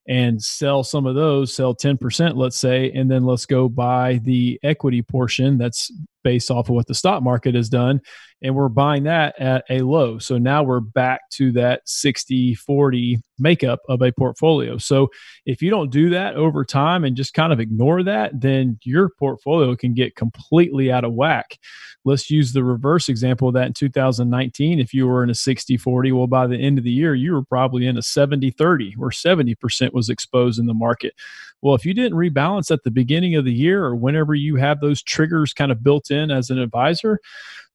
and 0.08 0.41
sell 0.41 0.84
some 0.84 1.05
of 1.05 1.15
those, 1.15 1.53
sell 1.53 1.75
10%, 1.75 2.36
let's 2.36 2.58
say, 2.58 2.91
and 2.91 3.10
then 3.10 3.25
let's 3.25 3.46
go 3.46 3.67
buy 3.69 4.19
the 4.24 4.60
equity 4.63 5.01
portion 5.01 5.58
that's 5.58 5.91
based 6.23 6.51
off 6.51 6.69
of 6.69 6.75
what 6.75 6.88
the 6.88 6.95
stock 6.95 7.23
market 7.23 7.55
has 7.55 7.69
done 7.69 8.01
and 8.41 8.55
we're 8.55 8.69
buying 8.69 9.03
that 9.03 9.39
at 9.39 9.65
a 9.69 9.81
low. 9.81 10.17
So 10.17 10.38
now 10.38 10.63
we're 10.63 10.79
back 10.79 11.29
to 11.31 11.51
that 11.53 11.81
60 11.85 12.55
40 12.55 13.21
makeup 13.38 13.79
of 13.88 14.01
a 14.01 14.11
portfolio. 14.11 14.77
So 14.77 15.09
if 15.45 15.61
you 15.61 15.69
don't 15.69 15.91
do 15.91 16.09
that 16.11 16.35
over 16.35 16.63
time 16.63 17.03
and 17.03 17.15
just 17.15 17.33
kind 17.33 17.51
of 17.51 17.59
ignore 17.59 18.03
that, 18.03 18.39
then 18.39 18.79
your 18.83 19.09
portfolio 19.09 19.75
can 19.75 19.93
get 19.93 20.15
completely 20.15 20.91
out 20.91 21.03
of 21.03 21.13
whack. 21.13 21.57
Let's 22.05 22.29
use 22.29 22.53
the 22.53 22.63
reverse 22.63 23.09
example 23.09 23.49
of 23.49 23.53
that 23.55 23.67
in 23.67 23.73
2019. 23.73 24.79
If 24.79 24.93
you 24.93 25.07
were 25.07 25.23
in 25.23 25.29
a 25.29 25.35
60 25.35 25.77
40, 25.77 26.11
well, 26.13 26.27
by 26.27 26.47
the 26.47 26.57
end 26.57 26.77
of 26.77 26.85
the 26.85 26.91
year, 26.91 27.13
you 27.13 27.33
were 27.33 27.43
probably 27.43 27.88
in 27.88 27.97
a 27.97 28.01
70 28.01 28.51
30, 28.51 28.93
where 28.95 29.09
70% 29.09 29.93
was 29.93 30.09
exposed 30.09 30.59
in 30.59 30.65
the 30.65 30.73
market. 30.73 31.13
Well, 31.61 31.75
if 31.75 31.85
you 31.85 31.93
didn't 31.93 32.17
rebalance 32.17 32.71
at 32.71 32.83
the 32.83 32.91
beginning 32.91 33.35
of 33.35 33.43
the 33.43 33.53
year 33.53 33.83
or 33.83 33.95
whenever 33.95 34.33
you 34.33 34.55
have 34.55 34.79
those 34.79 35.03
triggers 35.03 35.51
kind 35.51 35.73
of 35.73 35.83
built 35.83 36.08
in 36.11 36.31
as 36.31 36.49
an 36.49 36.59
advisor, 36.59 37.19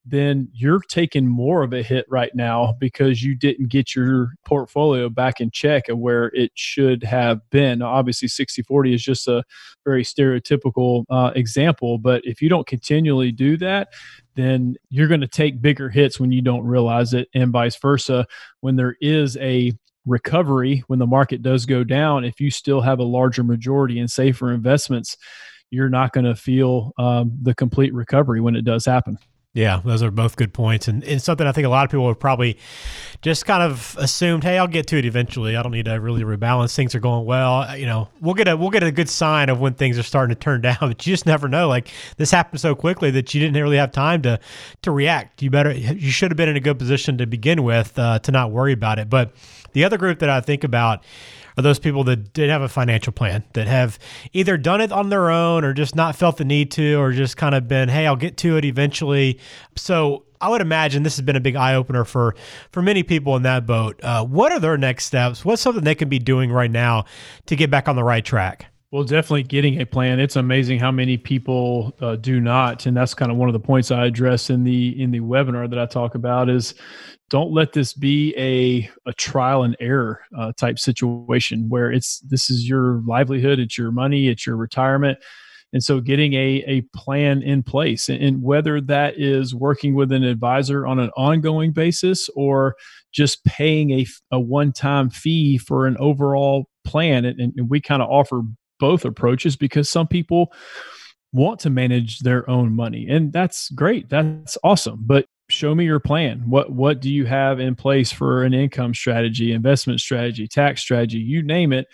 then 0.07 0.49
you're 0.53 0.81
taking 0.81 1.27
more 1.27 1.63
of 1.63 1.73
a 1.73 1.83
hit 1.83 2.05
right 2.11 2.35
now 2.35 2.75
because 2.79 3.23
you 3.23 3.35
didn't 3.35 3.69
get 3.69 3.95
your 3.95 4.35
portfolio 4.45 5.09
back 5.09 5.41
in 5.41 5.51
check 5.51 5.89
of 5.89 5.99
where 5.99 6.27
it 6.35 6.51
should 6.55 7.03
have 7.03 7.41
been. 7.51 7.79
Now, 7.79 7.89
obviously, 7.89 8.29
60 8.29 8.63
40 8.63 8.95
is 8.95 9.03
just 9.03 9.29
a 9.29 9.43
very 9.85 10.05
stereotypical 10.05 11.05
uh, 11.09 11.33
example, 11.35 11.97
but 11.99 12.21
if 12.25 12.43
you 12.43 12.51
don't 12.51 12.67
continually 12.67 13.33
do 13.33 13.57
that, 13.59 13.89
then 14.35 14.77
you're 14.91 15.09
going 15.09 15.23
to 15.23 15.29
take 15.29 15.63
bigger 15.63 15.89
hits 15.89 16.21
when 16.21 16.33
you 16.33 16.43
don't 16.43 16.65
realize 16.65 17.15
it, 17.15 17.29
and 17.35 17.51
vice 17.51 17.77
versa. 17.77 18.27
When 18.61 18.77
there 18.77 18.97
is 19.01 19.39
a 19.39 19.73
recovery, 20.07 20.85
when 20.89 20.99
the 20.99 21.07
market 21.07 21.41
does 21.41 21.65
go 21.65 21.83
down, 21.83 22.25
if 22.25 22.41
you 22.41 22.51
still 22.51 22.83
have 22.83 22.99
a 22.99 23.05
larger 23.05 23.43
majority 23.43 23.99
in 23.99 24.09
safer 24.09 24.53
investments, 24.53 25.17
you're 25.71 25.89
not 25.89 26.13
going 26.13 26.25
to 26.25 26.35
feel 26.35 26.93
um, 26.99 27.37
the 27.43 27.55
complete 27.55 27.93
recovery 27.93 28.41
when 28.41 28.57
it 28.57 28.65
does 28.65 28.85
happen. 28.85 29.19
Yeah, 29.55 29.81
those 29.85 30.03
are 30.03 30.11
both 30.11 30.35
good 30.35 30.53
points, 30.53 30.89
and, 30.89 31.05
and 31.05 31.23
something 31.23 31.47
I 31.47 31.53
think 31.53 31.65
a 31.65 31.71
lot 31.71 31.85
of 31.85 31.91
people 31.93 32.09
have 32.09 32.19
probably 32.19 32.59
just 33.23 33.47
kind 33.47 33.63
of 33.63 33.97
assumed, 34.01 34.43
hey, 34.43 34.59
I'll 34.59 34.67
get 34.67 34.89
to 34.89 34.99
it 34.99 35.05
eventually. 35.05 35.55
I 35.55 35.63
don't 35.63 35.71
need 35.71 35.85
to 35.85 35.95
really 35.95 36.25
rebalance. 36.25 36.75
Things 36.75 36.93
are 36.97 37.01
going 37.01 37.25
well. 37.25 37.63
Uh, 37.63 37.75
you 37.75 37.87
know, 37.87 38.09
we'll 38.21 38.35
get 38.35 38.49
a 38.49 38.57
we'll 38.57 38.71
get 38.71 38.83
a 38.83 38.91
good 38.91 39.09
sign 39.09 39.49
of 39.51 39.61
when 39.61 39.75
things 39.75 39.97
are 39.97 40.03
starting 40.03 40.35
to 40.35 40.41
turn 40.41 40.61
down, 40.63 40.79
but 40.81 41.07
you 41.07 41.13
just 41.13 41.25
never 41.25 41.47
know. 41.47 41.69
Like 41.69 41.89
this 42.17 42.33
happened 42.33 42.61
so 42.61 42.75
quickly 42.75 43.13
that 43.13 43.33
you 43.33 43.41
didn't 43.41 43.63
really 43.63 43.77
have 43.77 43.93
time 43.93 44.23
to 44.23 44.41
to 44.83 44.91
react. 44.91 45.41
You 45.41 45.51
better 45.51 45.71
you 45.71 46.11
should 46.11 46.33
have 46.33 46.37
been 46.37 46.49
in 46.49 46.57
a 46.57 46.61
good 46.61 46.81
position 46.81 47.17
to 47.19 47.27
begin 47.27 47.63
with 47.63 47.97
uh, 47.97 48.19
to 48.19 48.33
not 48.33 48.51
worry 48.51 48.73
about 48.73 48.99
it. 48.99 49.09
But 49.09 49.35
the 49.73 49.85
other 49.85 49.99
group 49.99 50.19
that 50.19 50.31
I 50.31 50.41
think 50.41 50.65
about 50.65 51.05
are 51.57 51.63
those 51.63 51.79
people 51.79 52.05
that 52.05 52.33
did 52.33 52.51
have 52.51 52.63
a 52.63 52.69
financial 52.69 53.13
plan 53.13 53.45
that 53.53 53.67
have 53.67 53.99
either 54.33 54.57
done 54.57 54.81
it 54.81 54.93
on 54.93 55.09
their 55.09 55.31
own 55.31 55.65
or 55.65 55.73
just 55.73 55.95
not 55.95 56.17
felt 56.17 56.37
the 56.37 56.45
need 56.45 56.71
to 56.73 56.95
or 56.97 57.13
just 57.13 57.37
kind 57.37 57.55
of 57.55 57.69
been 57.69 57.89
hey 57.89 58.07
i'll 58.07 58.17
get 58.17 58.37
to 58.37 58.57
it 58.57 58.65
eventually 58.65 59.39
so 59.77 60.25
i 60.41 60.49
would 60.49 60.61
imagine 60.61 61.03
this 61.03 61.17
has 61.17 61.25
been 61.25 61.37
a 61.37 61.41
big 61.41 61.57
eye-opener 61.57 62.05
for 62.05 62.35
for 62.71 62.83
many 62.83 63.03
people 63.03 63.37
in 63.37 63.43
that 63.43 63.67
boat 63.67 63.99
uh, 64.03 64.25
what 64.25 64.53
are 64.53 64.61
their 64.61 64.77
next 64.77 65.05
steps 65.05 65.45
what's 65.45 65.63
something 65.63 65.85
they 65.85 65.95
can 65.95 66.09
be 66.09 66.19
doing 66.19 66.51
right 66.51 66.71
now 66.71 67.05
to 67.47 67.57
get 67.57 67.71
back 67.71 67.89
on 67.89 67.97
the 67.97 68.05
right 68.05 68.25
track 68.25 68.67
well, 68.95 69.03
definitely 69.03 69.43
getting 69.43 69.81
a 69.81 69.87
plan. 69.87 70.21
It's 70.21 70.37
amazing 70.37 70.79
how 70.79 70.93
many 70.93 71.17
people 71.17 71.93
uh, 72.01 72.15
do 72.15 72.41
not, 72.41 72.87
and 72.87 72.97
that's 72.97 73.13
kind 73.13 73.33
of 73.33 73.37
one 73.37 73.49
of 73.49 73.53
the 73.53 73.59
points 73.59 73.91
I 73.91 74.07
address 74.07 74.51
in 74.51 74.63
the 74.63 75.03
in 75.03 75.11
the 75.11 75.19
webinar 75.19 75.69
that 75.69 75.81
I 75.81 75.87
talk 75.87 76.15
about. 76.15 76.49
Is 76.49 76.75
don't 77.35 77.51
let 77.51 77.73
this 77.73 77.93
be 77.93 78.33
a 78.37 78.89
a 79.09 79.13
trial 79.13 79.65
and 79.65 79.77
error 79.81 80.21
uh, 80.39 80.53
type 80.57 80.79
situation 80.79 81.69
where 81.69 81.91
it's 81.91 82.21
this 82.21 82.49
is 82.49 82.69
your 82.69 83.03
livelihood, 83.09 83.59
it's 83.59 83.77
your 83.77 83.91
money, 83.91 84.29
it's 84.29 84.47
your 84.47 84.57
retirement. 84.57 85.19
And 85.73 85.83
so 85.83 85.99
getting 85.99 86.35
a, 86.35 86.63
a 86.69 86.83
plan 86.95 87.43
in 87.43 87.65
place 87.65 88.09
and 88.09 88.41
whether 88.41 88.81
that 88.83 89.19
is 89.19 89.53
working 89.53 89.97
with 89.97 90.13
an 90.13 90.23
advisor 90.23 90.87
on 90.87 91.01
an 91.01 91.11
ongoing 91.17 91.73
basis 91.73 92.31
or 92.37 92.77
just 93.13 93.45
paying 93.45 93.91
a, 93.91 94.07
a 94.31 94.39
one 94.39 94.71
time 94.71 95.11
fee 95.11 95.59
for 95.59 95.89
an 95.89 95.97
overall 95.99 96.69
plan. 96.85 97.25
And, 97.25 97.53
and 97.57 97.69
we 97.69 97.81
kind 97.81 98.01
of 98.01 98.09
offer 98.09 98.43
both 98.79 99.05
approaches 99.05 99.57
because 99.57 99.91
some 99.91 100.07
people 100.07 100.53
want 101.33 101.59
to 101.59 101.71
manage 101.71 102.21
their 102.21 102.49
own 102.49 102.77
money 102.77 103.09
and 103.11 103.33
that's 103.33 103.69
great 103.71 104.09
that's 104.09 104.57
awesome 104.63 105.01
but 105.05 105.27
show 105.49 105.75
me 105.75 105.85
your 105.85 106.01
plan. 106.01 106.43
What 106.49 106.73
what 106.73 107.01
do 107.01 107.11
you 107.11 107.27
have 107.27 107.61
in 107.61 107.75
place 107.75 108.13
for 108.13 108.45
an 108.45 108.55
income 108.55 108.95
strategy 108.95 109.53
investment 109.53 110.01
strategy 110.01 110.49
tax 110.49 110.81
strategy 110.81 111.19
you 111.19 111.43
name 111.43 111.73
it? 111.73 111.87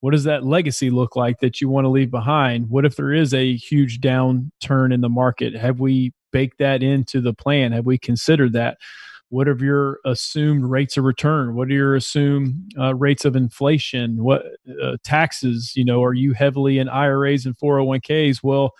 What 0.00 0.12
does 0.12 0.24
that 0.24 0.44
legacy 0.44 0.90
look 0.90 1.16
like 1.16 1.40
that 1.40 1.60
you 1.60 1.68
want 1.68 1.84
to 1.84 1.88
leave 1.88 2.10
behind? 2.10 2.70
What 2.70 2.84
if 2.84 2.96
there 2.96 3.12
is 3.12 3.34
a 3.34 3.56
huge 3.56 4.00
downturn 4.00 4.94
in 4.94 5.00
the 5.00 5.08
market? 5.08 5.54
Have 5.56 5.80
we 5.80 6.12
baked 6.32 6.58
that 6.58 6.82
into 6.82 7.20
the 7.20 7.34
plan? 7.34 7.72
Have 7.72 7.86
we 7.86 7.98
considered 7.98 8.52
that? 8.52 8.78
What 9.30 9.48
are 9.48 9.56
your 9.56 9.98
assumed 10.04 10.64
rates 10.64 10.96
of 10.96 11.04
return? 11.04 11.54
What 11.54 11.68
are 11.68 11.72
your 11.72 11.96
assumed 11.96 12.72
uh, 12.78 12.94
rates 12.94 13.24
of 13.24 13.36
inflation? 13.36 14.22
What 14.22 14.44
uh, 14.82 14.96
taxes 15.04 15.72
you 15.74 15.84
know 15.84 16.02
are 16.02 16.14
you 16.14 16.32
heavily 16.32 16.78
in 16.78 16.88
iras 16.88 17.44
and 17.46 17.56
401ks 17.56 18.42
well 18.42 18.72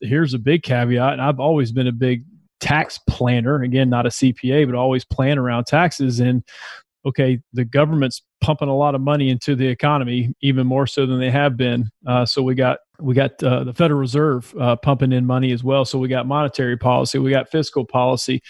here's 0.00 0.34
a 0.34 0.38
big 0.38 0.62
caveat 0.62 1.14
and 1.14 1.22
i've 1.22 1.40
always 1.40 1.72
been 1.72 1.88
a 1.88 1.92
big 1.92 2.24
tax 2.60 2.98
planner 3.08 3.62
again 3.62 3.88
not 3.88 4.06
a 4.06 4.08
cpa 4.08 4.66
but 4.66 4.74
always 4.74 5.04
plan 5.04 5.38
around 5.38 5.64
taxes. 5.64 6.20
And 6.20 6.42
okay 7.06 7.40
the 7.52 7.64
government's 7.64 8.22
pumping 8.40 8.68
a 8.68 8.76
lot 8.76 8.94
of 8.94 9.00
money 9.00 9.30
into 9.30 9.54
the 9.56 9.66
economy 9.66 10.34
even 10.42 10.66
more 10.66 10.86
so 10.86 11.06
than 11.06 11.18
they 11.18 11.30
have 11.30 11.56
been. 11.56 11.90
Uh, 12.06 12.24
so 12.24 12.42
we 12.42 12.54
got 12.54 12.78
we 13.00 13.14
got 13.14 13.42
uh, 13.42 13.64
the 13.64 13.72
federal 13.72 14.00
reserve 14.00 14.54
uh, 14.60 14.76
pumping 14.76 15.12
in 15.12 15.24
money 15.24 15.52
as 15.52 15.62
well. 15.62 15.84
So 15.84 15.98
we 15.98 16.08
got 16.08 16.26
monetary 16.26 16.76
policy 16.76 17.18
we 17.18 17.30
got 17.30 17.50
fiscal 17.50 17.84
policy 17.84 18.42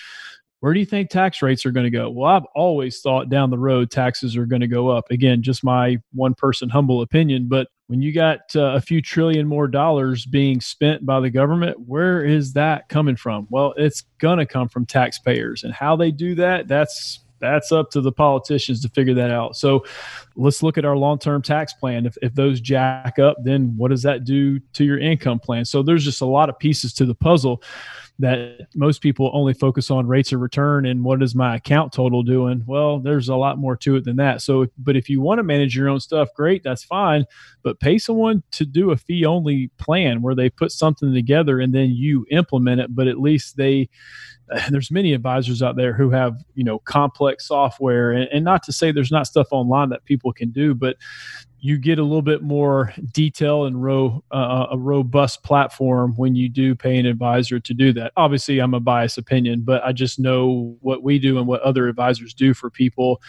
where 0.61 0.75
do 0.75 0.81
you 0.81 0.87
think 0.87 1.09
tax 1.09 1.40
rates 1.40 1.64
are 1.64 1.71
going 1.71 1.85
to 1.85 1.90
go? 1.90 2.11
Well, 2.11 2.31
I've 2.31 2.47
always 2.55 3.01
thought 3.01 3.29
down 3.29 3.51
the 3.51 3.59
road 3.59 3.90
taxes 3.90 4.37
are 4.37 4.47
going 4.47 4.61
to 4.61 4.66
go 4.66 4.88
up. 4.88 5.11
Again, 5.11 5.42
just 5.42 5.62
my 5.62 5.99
one 6.12 6.35
person 6.35 6.68
humble 6.68 7.01
opinion. 7.01 7.47
But 7.49 7.68
when 7.87 8.03
you 8.03 8.12
got 8.12 8.40
uh, 8.57 8.75
a 8.75 8.81
few 8.81 9.01
trillion 9.01 9.47
more 9.47 9.68
dollars 9.68 10.27
being 10.27 10.61
spent 10.61 11.07
by 11.07 11.21
the 11.21 11.31
government, 11.31 11.79
where 11.87 12.25
is 12.25 12.53
that 12.55 12.88
coming 12.88 13.16
from? 13.16 13.47
Well, 13.51 13.73
it's 13.77 14.03
going 14.18 14.38
to 14.38 14.47
come 14.47 14.68
from 14.68 14.85
taxpayers. 14.85 15.62
And 15.62 15.73
how 15.73 15.94
they 15.94 16.11
do 16.11 16.35
that, 16.35 16.66
that's 16.66 17.21
that's 17.40 17.71
up 17.71 17.90
to 17.90 18.01
the 18.01 18.11
politicians 18.11 18.83
to 18.83 18.88
figure 18.88 19.14
that 19.14 19.31
out. 19.31 19.55
So 19.55 19.85
let's 20.35 20.62
look 20.62 20.77
at 20.77 20.85
our 20.85 20.97
long 20.97 21.21
term 21.21 21.40
tax 21.40 21.73
plan. 21.73 22.05
If, 22.05 22.16
if 22.21 22.35
those 22.35 22.61
jack 22.61 23.21
up, 23.21 23.37
then 23.44 23.75
what 23.77 23.90
does 23.90 24.03
that 24.03 24.25
do 24.25 24.59
to 24.73 24.85
your 24.85 24.99
income 24.99 25.38
plan? 25.38 25.64
So 25.64 25.83
there's 25.83 26.05
just 26.05 26.21
a 26.21 26.27
lot 26.27 26.49
of 26.49 26.59
pieces 26.59 26.92
to 26.94 27.07
the 27.07 27.14
puzzle 27.14 27.62
that 28.20 28.66
most 28.74 29.00
people 29.00 29.31
only 29.33 29.54
focus 29.54 29.90
on 29.90 30.07
rates 30.07 30.33
of 30.33 30.40
return 30.40 30.85
and 30.87 31.04
what 31.04 31.22
is 31.22 31.35
my 31.35 31.57
account 31.57 31.92
total 31.92 32.22
doing. 32.22 32.64
Well 32.66 32.98
there's 32.98 33.28
a 33.28 33.37
lot 33.37 33.59
more 33.59 33.76
to 33.76 33.96
it 33.96 34.04
than 34.04 34.16
that. 34.16 34.42
So 34.42 34.66
but 34.78 34.96
if 34.96 35.09
you 35.09 35.20
want 35.20 35.38
to 35.38 35.44
manage 35.44 35.76
your 35.76 35.88
own 35.88 36.00
stuff 36.00 36.28
great 36.35 36.62
that's 36.62 36.83
fine. 36.83 37.26
But 37.62 37.81
pay 37.81 37.98
someone 37.98 38.42
to 38.52 38.66
do 38.66 38.90
a 38.90 38.96
fee 38.96 39.24
only 39.24 39.68
plan 39.78 40.22
where 40.22 40.35
they 40.35 40.50
put 40.50 40.72
something 40.72 41.14
together 41.14 41.61
and 41.61 41.74
then 41.74 41.90
you 41.90 42.26
implement 42.31 42.81
it. 42.81 42.94
But 42.94 43.07
at 43.07 43.20
least 43.20 43.57
they 43.57 43.88
there's 44.70 44.90
many 44.90 45.12
advisors 45.12 45.62
out 45.62 45.76
there 45.76 45.92
who 45.92 46.11
have 46.11 46.42
you 46.54 46.64
know 46.64 46.81
complex 46.81 47.46
software. 47.46 48.11
And, 48.12 48.28
and, 48.33 48.44
not 48.44 48.62
to 48.64 48.72
say 48.72 48.90
there's 48.90 49.12
not 49.12 49.26
stuff 49.26 49.48
online 49.50 49.90
that 49.90 50.04
people 50.07 50.33
can 50.33 50.50
do 50.50 50.74
but 50.74 50.96
you 51.61 51.79
get 51.79 51.99
a 51.99 52.03
little 52.03 52.23
bit 52.23 52.42
more 52.42 52.92
detail 53.12 53.64
and 53.64 53.83
ro- 53.83 54.23
uh, 54.31 54.66
a 54.71 54.79
robust 54.79 55.42
platform 55.42 56.14
when 56.16 56.35
you 56.35 56.49
do 56.49 56.75
pay 56.75 56.97
an 56.99 57.07
advisor 57.07 57.59
to 57.59 57.75
do 57.75 57.92
that. 57.92 58.12
Obviously 58.16 58.59
i'm 58.61 58.75
a 58.75 58.81
biased 58.81 59.18
opinion 59.18 59.62
but 59.62 59.83
i 59.85 59.92
just 59.92 60.18
know 60.18 60.77
what 60.81 61.03
we 61.03 61.18
do 61.18 61.38
and 61.38 61.47
what 61.47 61.61
other 61.62 61.88
advisors 61.88 62.35
do 62.35 62.55
for 62.55 62.71
people 62.71 63.21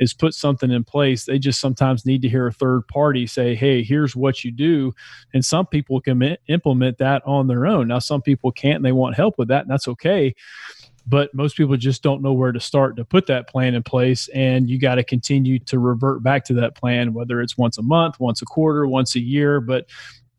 is 0.00 0.14
put 0.14 0.32
something 0.32 0.70
in 0.70 0.82
place. 0.82 1.26
They 1.26 1.38
just 1.38 1.60
sometimes 1.60 2.06
need 2.06 2.22
to 2.22 2.28
hear 2.28 2.46
a 2.46 2.52
third 2.52 2.88
party 2.88 3.26
say 3.26 3.54
hey 3.54 3.82
here's 3.82 4.16
what 4.16 4.42
you 4.42 4.50
do. 4.50 4.94
And 5.34 5.44
some 5.44 5.66
people 5.66 6.00
can 6.00 6.36
implement 6.48 6.98
that 6.98 7.22
on 7.26 7.46
their 7.46 7.66
own. 7.66 7.88
Now 7.88 7.98
some 7.98 8.22
people 8.22 8.50
can't 8.50 8.76
and 8.76 8.84
they 8.84 8.92
want 8.92 9.14
help 9.14 9.36
with 9.38 9.48
that 9.48 9.62
and 9.62 9.70
that's 9.70 9.88
okay 9.88 10.34
but 11.06 11.32
most 11.34 11.56
people 11.56 11.76
just 11.76 12.02
don't 12.02 12.22
know 12.22 12.32
where 12.32 12.52
to 12.52 12.60
start 12.60 12.96
to 12.96 13.04
put 13.04 13.26
that 13.26 13.48
plan 13.48 13.74
in 13.74 13.82
place 13.82 14.28
and 14.28 14.68
you 14.68 14.78
got 14.78 14.96
to 14.96 15.04
continue 15.04 15.58
to 15.58 15.78
revert 15.78 16.22
back 16.22 16.44
to 16.44 16.54
that 16.54 16.74
plan 16.74 17.12
whether 17.12 17.40
it's 17.40 17.56
once 17.56 17.78
a 17.78 17.82
month 17.82 18.18
once 18.20 18.42
a 18.42 18.46
quarter 18.46 18.86
once 18.86 19.14
a 19.14 19.20
year 19.20 19.60
but 19.60 19.86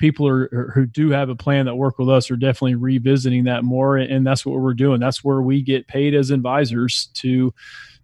people 0.01 0.27
are 0.27 0.71
who 0.73 0.87
do 0.87 1.11
have 1.11 1.29
a 1.29 1.35
plan 1.35 1.67
that 1.67 1.75
work 1.75 1.99
with 1.99 2.09
us 2.09 2.31
are 2.31 2.35
definitely 2.35 2.73
revisiting 2.73 3.43
that 3.43 3.63
more 3.63 3.97
and 3.97 4.25
that's 4.25 4.43
what 4.43 4.59
we're 4.59 4.73
doing. 4.73 4.99
That's 4.99 5.23
where 5.23 5.43
we 5.43 5.61
get 5.61 5.87
paid 5.87 6.15
as 6.15 6.31
advisors 6.31 7.09
to 7.13 7.53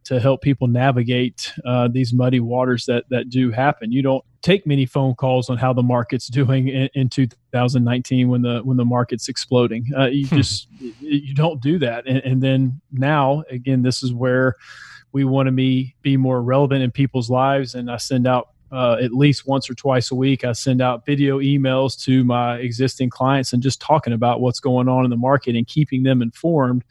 to 0.08 0.22
help 0.22 0.42
people 0.42 0.68
navigate 0.68 1.54
uh, 1.66 1.90
these 1.90 2.14
muddy 2.14 2.40
waters 2.40 2.86
that 2.86 3.04
that 3.10 3.30
do 3.30 3.52
happen. 3.52 3.92
You 3.92 4.02
don't 4.02 4.24
take 4.42 4.66
many 4.66 4.86
phone 4.86 5.16
calls 5.16 5.50
on 5.50 5.58
how 5.58 5.74
the 5.74 5.84
market's 5.84 6.28
doing 6.40 6.70
in, 6.70 6.90
in 6.94 7.10
2019 7.10 8.30
when 8.30 8.42
the 8.42 8.62
when 8.64 8.78
the 8.78 8.86
market's 8.86 9.28
exploding. 9.28 9.86
Uh, 9.98 10.06
you 10.06 10.26
hmm. 10.26 10.38
just 10.38 10.70
you 10.80 11.34
don't 11.34 11.62
do 11.62 11.78
that. 11.80 12.08
And, 12.08 12.20
and, 12.20 12.42
then 12.42 12.80
now 12.90 13.44
again, 13.50 13.82
this 13.82 14.02
is 14.02 14.14
where 14.14 14.56
we 15.12 15.26
want 15.26 15.48
to 15.48 15.52
be 15.52 15.94
be 16.02 16.16
more 16.16 16.42
relevant 16.42 16.84
in 16.84 16.92
people's 16.92 17.30
lives. 17.30 17.76
And 17.76 17.92
I 17.92 17.98
send 17.98 18.28
out 18.28 18.52
uh, 18.72 18.98
at 19.02 19.12
least 19.12 19.46
once 19.46 19.70
or 19.70 19.74
twice 19.74 20.10
a 20.10 20.16
week. 20.16 20.46
I 20.46 20.54
send 20.54 20.82
out 20.82 21.06
video 21.06 21.40
emails 21.40 22.02
to 22.06 22.24
my 22.24 22.58
existing 22.58 23.10
clients 23.10 23.52
and 23.52 23.62
just 23.62 23.82
talking 23.82 24.14
about 24.14 24.40
what's 24.40 24.62
going 24.62 24.88
on 24.88 25.04
in 25.04 25.10
the 25.10 25.18
market 25.18 25.58
and 25.58 25.68
keeping 25.68 26.04
them 26.04 26.22
informed 26.22 26.86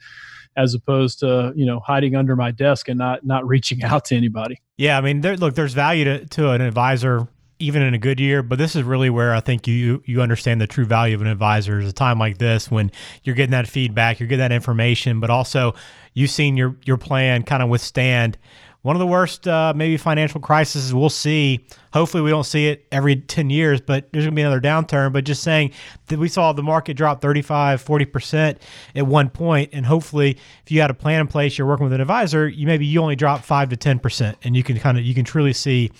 as 0.57 0.73
opposed 0.73 1.19
to 1.19 1.53
you 1.55 1.65
know 1.65 1.79
hiding 1.79 2.15
under 2.15 2.35
my 2.35 2.51
desk 2.51 2.89
and 2.89 2.97
not 2.97 3.25
not 3.25 3.47
reaching 3.47 3.83
out 3.83 4.05
to 4.05 4.15
anybody. 4.15 4.59
Yeah, 4.77 4.97
I 4.97 5.01
mean, 5.01 5.21
there, 5.21 5.37
look, 5.37 5.55
there's 5.55 5.73
value 5.73 6.03
to, 6.03 6.25
to 6.25 6.51
an 6.51 6.61
advisor 6.61 7.27
even 7.59 7.81
in 7.81 7.95
a 7.95 7.97
good 7.97 8.19
year, 8.19 8.43
but 8.43 8.59
this 8.59 8.75
is 8.75 8.83
really 8.83 9.09
where 9.09 9.33
I 9.33 9.39
think 9.39 9.67
you 9.67 10.03
you 10.05 10.21
understand 10.21 10.59
the 10.59 10.67
true 10.67 10.85
value 10.85 11.15
of 11.15 11.21
an 11.21 11.27
advisor 11.27 11.79
is 11.79 11.89
a 11.89 11.93
time 11.93 12.19
like 12.19 12.37
this 12.37 12.69
when 12.69 12.91
you're 13.23 13.35
getting 13.35 13.51
that 13.51 13.67
feedback, 13.67 14.19
you're 14.19 14.27
getting 14.27 14.39
that 14.39 14.51
information, 14.51 15.19
but 15.19 15.29
also 15.29 15.73
you've 16.13 16.31
seen 16.31 16.57
your 16.57 16.75
your 16.85 16.97
plan 16.97 17.43
kind 17.43 17.63
of 17.63 17.69
withstand 17.69 18.37
one 18.83 18.95
of 18.95 18.99
the 18.99 19.07
worst 19.07 19.47
uh, 19.47 19.73
maybe 19.75 19.97
financial 19.97 20.39
crises 20.39 20.93
we'll 20.93 21.09
see 21.09 21.65
Hopefully, 21.93 22.23
we 22.23 22.29
don't 22.29 22.45
see 22.45 22.67
it 22.67 22.87
every 22.91 23.15
10 23.15 23.49
years, 23.49 23.81
but 23.81 24.11
there's 24.11 24.25
going 24.25 24.33
to 24.33 24.35
be 24.35 24.41
another 24.41 24.61
downturn. 24.61 25.13
But 25.13 25.23
just 25.23 25.43
saying 25.43 25.71
that 26.07 26.19
we 26.19 26.27
saw 26.27 26.53
the 26.53 26.63
market 26.63 26.95
drop 26.95 27.21
35, 27.21 27.83
40% 27.83 28.57
at 28.95 29.07
one 29.07 29.29
point, 29.29 29.69
and 29.73 29.85
hopefully, 29.85 30.37
if 30.63 30.71
you 30.71 30.81
had 30.81 30.89
a 30.89 30.95
plan 30.95 31.21
in 31.21 31.27
place, 31.27 31.57
you're 31.57 31.67
working 31.67 31.85
with 31.85 31.93
an 31.93 32.01
advisor, 32.01 32.47
you 32.47 32.67
maybe 32.67 32.85
you 32.85 33.01
only 33.01 33.15
drop 33.15 33.43
5 33.43 33.69
to 33.69 33.77
10%, 33.77 34.35
and 34.43 34.55
you 34.55 34.63
can 34.63 34.79
kind 34.79 34.97
of 34.97 35.03
you 35.03 35.13
can 35.13 35.25
truly 35.25 35.53
see 35.53 35.91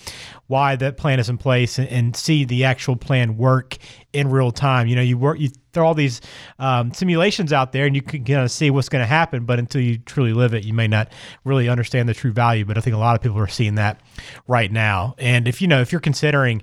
why 0.48 0.76
that 0.76 0.96
plan 0.96 1.20
is 1.20 1.28
in 1.28 1.38
place 1.38 1.78
and, 1.78 1.88
and 1.88 2.16
see 2.16 2.44
the 2.44 2.64
actual 2.64 2.96
plan 2.96 3.36
work 3.36 3.76
in 4.12 4.30
real 4.30 4.50
time. 4.50 4.86
You 4.86 4.96
know, 4.96 5.02
you 5.02 5.18
work 5.18 5.38
you 5.38 5.50
throw 5.72 5.86
all 5.86 5.94
these 5.94 6.20
um, 6.58 6.92
simulations 6.92 7.52
out 7.52 7.72
there, 7.72 7.86
and 7.86 7.94
you 7.94 8.02
can 8.02 8.24
kind 8.24 8.40
of 8.40 8.50
see 8.50 8.70
what's 8.70 8.88
going 8.88 9.02
to 9.02 9.06
happen. 9.06 9.44
But 9.44 9.58
until 9.58 9.80
you 9.80 9.98
truly 9.98 10.32
live 10.32 10.54
it, 10.54 10.64
you 10.64 10.72
may 10.72 10.88
not 10.88 11.12
really 11.44 11.68
understand 11.68 12.08
the 12.08 12.14
true 12.14 12.32
value. 12.32 12.64
But 12.64 12.78
I 12.78 12.80
think 12.80 12.96
a 12.96 12.98
lot 12.98 13.14
of 13.14 13.22
people 13.22 13.38
are 13.38 13.46
seeing 13.46 13.76
that 13.76 14.00
right 14.46 14.72
now. 14.72 15.14
And 15.18 15.46
if 15.46 15.60
you 15.60 15.68
know, 15.68 15.77
if 15.80 15.92
you're 15.92 16.00
considering 16.00 16.62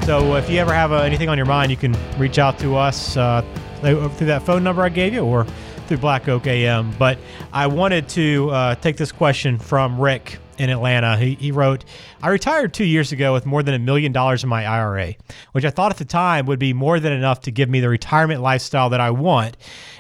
So 0.04 0.36
if 0.36 0.48
you 0.48 0.58
ever 0.58 0.72
have 0.72 0.92
uh, 0.92 0.98
anything 0.98 1.28
on 1.28 1.36
your 1.36 1.46
mind, 1.46 1.70
you 1.70 1.76
can 1.76 1.96
reach 2.18 2.38
out 2.38 2.58
to 2.60 2.76
us 2.76 3.16
uh, 3.16 3.42
through 3.80 4.26
that 4.26 4.42
phone 4.42 4.64
number 4.64 4.82
I 4.82 4.88
gave 4.88 5.12
you 5.12 5.24
or 5.24 5.46
through 5.86 5.98
Black 5.98 6.28
Oak 6.28 6.46
AM. 6.46 6.92
But 6.98 7.18
I 7.52 7.66
wanted 7.66 8.08
to 8.10 8.50
uh, 8.50 8.74
take 8.76 8.96
this 8.96 9.12
question 9.12 9.58
from 9.58 10.00
Rick 10.00 10.38
in 10.58 10.70
Atlanta. 10.70 11.16
He, 11.16 11.34
he 11.34 11.52
wrote, 11.52 11.84
I 12.22 12.28
retired 12.28 12.72
two 12.72 12.84
years 12.84 13.12
ago 13.12 13.32
with 13.32 13.46
more 13.46 13.62
than 13.62 13.74
a 13.74 13.78
million 13.78 14.12
dollars 14.12 14.42
in 14.42 14.48
my 14.48 14.64
IRA, 14.64 15.14
which 15.52 15.64
I 15.64 15.70
thought 15.70 15.92
at 15.92 15.98
the 15.98 16.04
time 16.04 16.46
would 16.46 16.58
be 16.58 16.72
more 16.72 16.98
than 16.98 17.12
enough 17.12 17.40
to 17.42 17.50
give 17.50 17.68
me 17.68 17.80
the 17.80 17.88
retirement 17.88 18.40
lifestyle 18.40 18.90
that 18.90 19.00
I 19.00 19.10
want. 19.10 19.56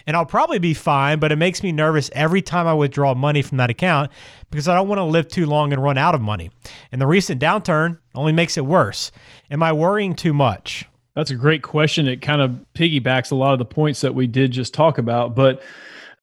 And 0.06 0.16
I'll 0.16 0.26
probably 0.26 0.58
be 0.58 0.74
fine, 0.74 1.18
but 1.18 1.32
it 1.32 1.36
makes 1.36 1.62
me 1.62 1.72
nervous 1.72 2.10
every 2.14 2.42
time 2.42 2.66
I 2.66 2.74
withdraw 2.74 3.14
money 3.14 3.42
from 3.42 3.58
that 3.58 3.70
account 3.70 4.10
because 4.50 4.68
I 4.68 4.74
don't 4.74 4.88
want 4.88 4.98
to 4.98 5.04
live 5.04 5.28
too 5.28 5.46
long 5.46 5.72
and 5.72 5.82
run 5.82 5.98
out 5.98 6.14
of 6.14 6.20
money. 6.20 6.50
And 6.92 7.00
the 7.00 7.06
recent 7.06 7.40
downturn 7.40 7.98
only 8.14 8.32
makes 8.32 8.56
it 8.56 8.64
worse. 8.64 9.12
Am 9.50 9.62
I 9.62 9.72
worrying 9.72 10.14
too 10.14 10.32
much? 10.32 10.86
That's 11.16 11.30
a 11.30 11.34
great 11.34 11.62
question. 11.62 12.06
It 12.06 12.20
kind 12.20 12.42
of 12.42 12.60
piggybacks 12.74 13.32
a 13.32 13.34
lot 13.34 13.54
of 13.54 13.58
the 13.58 13.64
points 13.64 14.02
that 14.02 14.14
we 14.14 14.26
did 14.26 14.52
just 14.52 14.74
talk 14.74 14.98
about, 14.98 15.34
but 15.34 15.62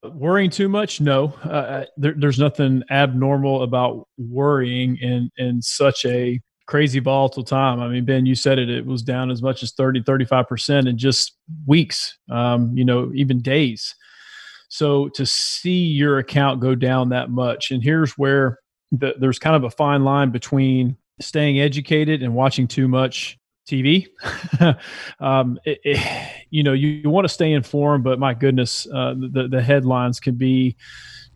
worrying 0.04 0.52
too 0.52 0.70
much? 0.70 1.02
No. 1.02 1.34
Uh, 1.44 1.50
uh, 1.50 1.86
there, 1.98 2.14
there's 2.16 2.38
nothing 2.38 2.84
abnormal 2.92 3.64
about 3.64 4.08
worrying 4.18 4.98
in 4.98 5.32
in 5.38 5.62
such 5.62 6.06
a 6.06 6.40
crazy 6.68 7.00
volatile 7.00 7.44
time. 7.44 7.82
I 7.82 7.88
mean 7.90 8.06
ben 8.06 8.26
you 8.26 8.36
said 8.36 8.60
it 8.60 8.70
it 8.70 8.86
was 8.86 9.02
down 9.02 9.32
as 9.32 9.42
much 9.42 9.64
as 9.64 9.74
30 9.74 10.02
35% 10.04 10.88
in 10.88 10.98
just 10.98 11.36
weeks 11.66 12.18
um, 12.30 12.72
you 12.78 12.86
know 12.86 13.12
even 13.14 13.42
days. 13.42 13.96
So 14.70 15.10
to 15.10 15.26
see 15.26 15.86
your 15.86 16.20
account 16.20 16.62
go 16.62 16.76
down 16.76 17.10
that 17.10 17.30
much 17.30 17.72
and 17.72 17.84
here's 17.84 18.14
where 18.14 18.60
the, 18.92 19.16
there's 19.20 19.40
kind 19.40 19.56
of 19.56 19.64
a 19.64 19.72
fine 19.72 20.04
line 20.04 20.30
between 20.30 20.98
staying 21.20 21.60
educated 21.60 22.22
and 22.22 22.36
watching 22.36 22.68
too 22.68 22.88
much 22.88 23.38
TV. 23.67 24.08
um, 25.19 25.60
it, 25.65 25.80
it, 25.84 26.45
you 26.49 26.63
know, 26.63 26.73
you, 26.73 26.89
you 26.89 27.10
want 27.10 27.26
to 27.26 27.34
stay 27.34 27.54
informed, 27.54 28.04
but 28.04 28.19
my 28.19 28.34
goodness, 28.34 28.88
uh, 28.93 29.13
the 29.17 29.47
the 29.49 29.62
headlines 29.62 30.19
can 30.19 30.36
be 30.36 30.76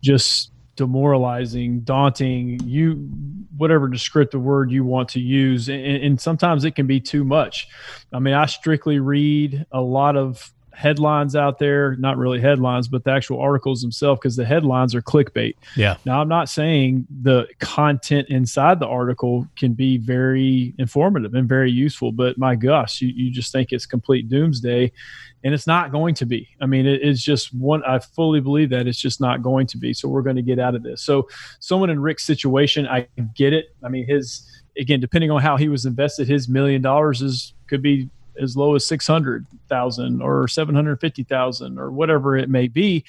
just 0.02 0.52
demoralizing, 0.76 1.80
daunting. 1.80 2.60
You 2.64 3.10
whatever 3.56 3.88
descriptive 3.88 4.42
word 4.42 4.70
you 4.70 4.84
want 4.84 5.08
to 5.10 5.20
use, 5.20 5.68
and, 5.68 5.84
and 5.84 6.20
sometimes 6.20 6.64
it 6.64 6.72
can 6.72 6.86
be 6.86 7.00
too 7.00 7.24
much. 7.24 7.68
I 8.12 8.18
mean, 8.18 8.34
I 8.34 8.46
strictly 8.46 8.98
read 9.00 9.66
a 9.72 9.80
lot 9.80 10.16
of 10.16 10.52
headlines 10.78 11.34
out 11.34 11.58
there, 11.58 11.96
not 11.96 12.16
really 12.16 12.40
headlines, 12.40 12.86
but 12.86 13.02
the 13.02 13.10
actual 13.10 13.40
articles 13.40 13.82
themselves, 13.82 14.20
because 14.20 14.36
the 14.36 14.44
headlines 14.44 14.94
are 14.94 15.02
clickbait. 15.02 15.56
Yeah. 15.74 15.96
Now, 16.04 16.20
I'm 16.20 16.28
not 16.28 16.48
saying 16.48 17.04
the 17.22 17.48
content 17.58 18.28
inside 18.28 18.78
the 18.78 18.86
article 18.86 19.48
can 19.56 19.72
be 19.72 19.96
very 19.96 20.74
informative 20.78 21.34
and 21.34 21.48
very 21.48 21.72
useful, 21.72 22.12
but 22.12 22.38
my 22.38 22.54
gosh, 22.54 23.00
you, 23.00 23.08
you 23.08 23.32
just 23.32 23.50
think 23.50 23.72
it's 23.72 23.86
complete 23.86 24.28
doomsday. 24.28 24.92
And 25.42 25.52
it's 25.52 25.66
not 25.66 25.90
going 25.90 26.14
to 26.16 26.26
be. 26.26 26.48
I 26.60 26.66
mean, 26.66 26.86
it, 26.86 27.02
it's 27.02 27.22
just 27.22 27.52
one, 27.54 27.82
I 27.84 27.98
fully 27.98 28.40
believe 28.40 28.70
that 28.70 28.86
it's 28.86 29.00
just 29.00 29.20
not 29.20 29.42
going 29.42 29.66
to 29.68 29.78
be. 29.78 29.92
So 29.94 30.08
we're 30.08 30.22
going 30.22 30.36
to 30.36 30.42
get 30.42 30.60
out 30.60 30.76
of 30.76 30.84
this. 30.84 31.02
So, 31.02 31.28
someone 31.58 31.90
in 31.90 32.00
Rick's 32.00 32.24
situation, 32.24 32.86
I 32.86 33.08
get 33.34 33.52
it. 33.52 33.74
I 33.84 33.88
mean, 33.88 34.06
his, 34.06 34.48
again, 34.78 35.00
depending 35.00 35.30
on 35.30 35.40
how 35.40 35.56
he 35.56 35.68
was 35.68 35.86
invested, 35.86 36.28
his 36.28 36.48
million 36.48 36.82
dollars 36.82 37.22
is 37.22 37.54
could 37.68 37.82
be 37.82 38.10
as 38.40 38.56
low 38.56 38.74
as 38.74 38.86
600,000 38.86 40.22
or 40.22 40.48
750,000 40.48 41.78
or 41.78 41.90
whatever 41.90 42.36
it 42.36 42.48
may 42.48 42.68
be. 42.68 43.04